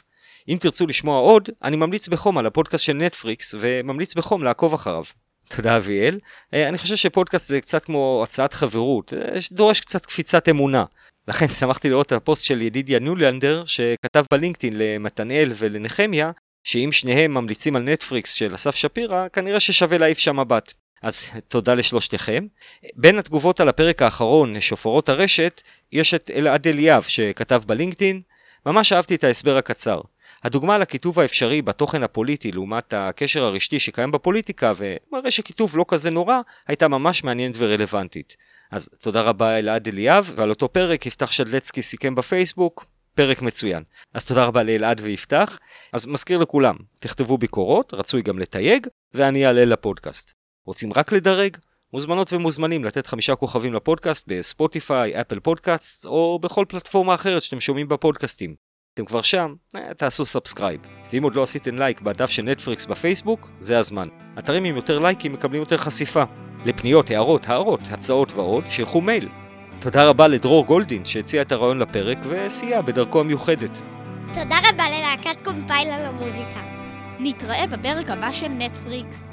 אם 0.49 0.57
תרצו 0.61 0.87
לשמוע 0.87 1.19
עוד, 1.19 1.49
אני 1.63 1.77
ממליץ 1.77 2.09
בחום 2.09 2.39
על 2.39 2.47
הפודקאסט 2.47 2.85
של 2.85 2.93
נטפריקס, 2.93 3.55
וממליץ 3.59 4.15
בחום 4.15 4.43
לעקוב 4.43 4.75
אחריו. 4.75 5.05
תודה 5.49 5.77
אביאל. 5.77 6.19
אה, 6.55 6.69
אני 6.69 6.79
חושב 6.79 6.97
שפודקאסט 6.97 7.49
זה 7.49 7.61
קצת 7.61 7.85
כמו 7.85 8.21
הצעת 8.23 8.55
חברות, 8.55 9.15
אה, 9.15 9.39
דורש 9.53 9.81
קצת 9.81 10.07
קפיצת 10.07 10.49
אמונה. 10.49 10.85
לכן 11.29 11.49
שמחתי 11.49 11.89
לראות 11.89 12.07
את 12.07 12.13
הפוסט 12.13 12.45
של 12.45 12.63
ידידיה 12.63 12.99
ניולנדר 12.99 13.65
שכתב 13.67 14.25
בלינקדאין 14.31 14.75
למתנאל 14.79 15.53
ולנחמיה 15.57 16.31
שאם 16.65 16.93
שניהם 16.93 17.35
ממליצים 17.35 17.77
על 17.77 17.83
נטפריקס 17.83 18.33
של 18.33 18.55
אסף 18.55 18.75
שפירא 18.75 19.29
כנראה 19.29 19.61
ששווה 19.61 19.99
להעיף 19.99 20.19
שם 20.19 20.41
מבט. 20.41 20.73
אז 21.03 21.31
תודה 21.49 21.75
לשלושתכם. 21.75 22.47
בין 22.97 23.19
התגובות 23.19 23.61
על 23.61 23.69
הפרק 23.69 24.03
האחרון, 24.03 24.61
שופרות 24.61 25.09
הרשת, 25.09 25.63
יש 25.93 26.15
את 26.15 26.31
אלעד 26.35 26.69
אליאב 26.69 27.03
שכתב 27.03 27.63
בלינקדאין. 27.67 28.21
ממש 28.67 28.93
אהבתי 28.93 29.15
את 29.15 29.25
ההסבר 29.25 29.57
הקצר. 29.57 30.01
הדוגמה 30.45 30.79
לכיתוב 30.79 31.21
האפשרי 31.21 31.63
בתוכן 31.63 32.03
הפוליטי 32.03 32.53
לעומת 32.53 32.95
הקשר 32.97 33.45
הרשתי 33.45 33.81
שקיים 33.81 34.11
בפוליטיקה 34.11 34.73
ומראה 34.77 35.31
שכיתוב 35.31 35.77
לא 35.77 35.85
כזה 35.89 36.11
נורא, 36.11 36.41
הייתה 36.69 36.89
ממש 36.89 37.25
מעניינת 37.25 37.55
ורלוונטית. 37.59 38.37
אז 38.75 38.89
תודה 39.01 39.21
רבה 39.21 39.59
אלעד 39.59 39.89
אליאב, 39.89 40.33
ועל 40.37 40.51
אותו 40.51 40.69
פרק 40.69 41.07
יפתח 41.07 41.31
שדלצקי 41.31 41.83
סיכם 41.83 42.15
בפייסבוק, 42.15 42.87
פרק 43.15 43.43
מצוין. 43.43 43.83
אז 44.15 44.25
תודה 44.25 44.45
רבה 44.45 44.63
לאלעד 44.63 45.01
ויפתח. 45.01 45.59
אז 45.93 46.07
מזכיר 46.07 46.39
לכולם, 46.39 46.77
תכתבו 46.99 47.39
ביקורות, 47.39 47.95
רצוי 47.95 48.23
גם 48.23 48.39
לתייג, 48.39 48.87
ואני 49.15 49.47
אעלה 49.47 49.65
לפודקאסט. 49.65 50.33
רוצים 50.67 50.93
רק 50.97 51.13
לדרג? 51.13 51.57
מוזמנות 51.93 52.33
ומוזמנים 52.33 52.85
לתת 52.85 53.07
חמישה 53.07 53.35
כוכבים 53.35 53.75
לפודקאסט 53.75 54.25
בספוטיפיי, 54.27 55.21
אפל 55.21 55.41
פודקאסט, 55.41 56.07
או 56.07 56.39
בכל 56.39 56.65
פלטפורמה 56.69 57.15
אחרת 57.15 57.43
שאתם 57.43 57.61
שומעים 57.61 57.89
בה 57.89 58.00
פודקאסטים. 58.00 58.55
אתם 58.95 59.05
כבר 59.05 59.23
שם, 59.23 59.55
אה, 59.77 59.95
תעשו 59.95 60.27
subscribe. 60.27 60.81
ואם 61.13 61.23
עוד 61.23 61.35
לא 61.35 61.43
עשיתם 61.43 61.79
לייק 61.79 62.01
בדף 62.01 62.31
של 62.31 62.43
נטפריקס 62.43 62.87
בפייסבוק, 62.87 63.49
זה 63.61 63.79
הזמן. 63.79 64.09
אתרים 64.39 64.65
עם 64.65 64.77
יותר 64.77 64.99
לייקים 64.99 65.33
מקבלים 65.33 65.61
יותר 65.61 65.77
חשיפה. 65.77 66.25
לפניות, 66.65 67.11
הערות, 67.11 67.49
הערות, 67.49 67.81
הצעות 67.91 68.33
ועוד, 68.33 68.65
שילחו 68.71 69.01
מייל. 69.01 69.29
תודה 69.79 70.05
רבה 70.05 70.29
לדרור 70.29 70.67
גולדין 70.67 71.05
שהציע 71.05 71.43
את 71.43 71.53
הרעיון 71.53 71.79
לפרק 71.79 72.19
וסייע 72.29 72.81
בדרכו 72.81 73.21
המיוחדת. 73.21 73.81
תודה 74.27 74.59
רבה 74.73 74.85
ללהקת 74.89 75.45
קומפייל 75.45 75.89
על 75.89 76.05
המוזיקה. 76.05 76.61
נתראה 77.21 77.67
בפרק 77.67 78.11
הבא 78.11 78.33
של 78.33 78.49
נטפריקס. 78.49 79.25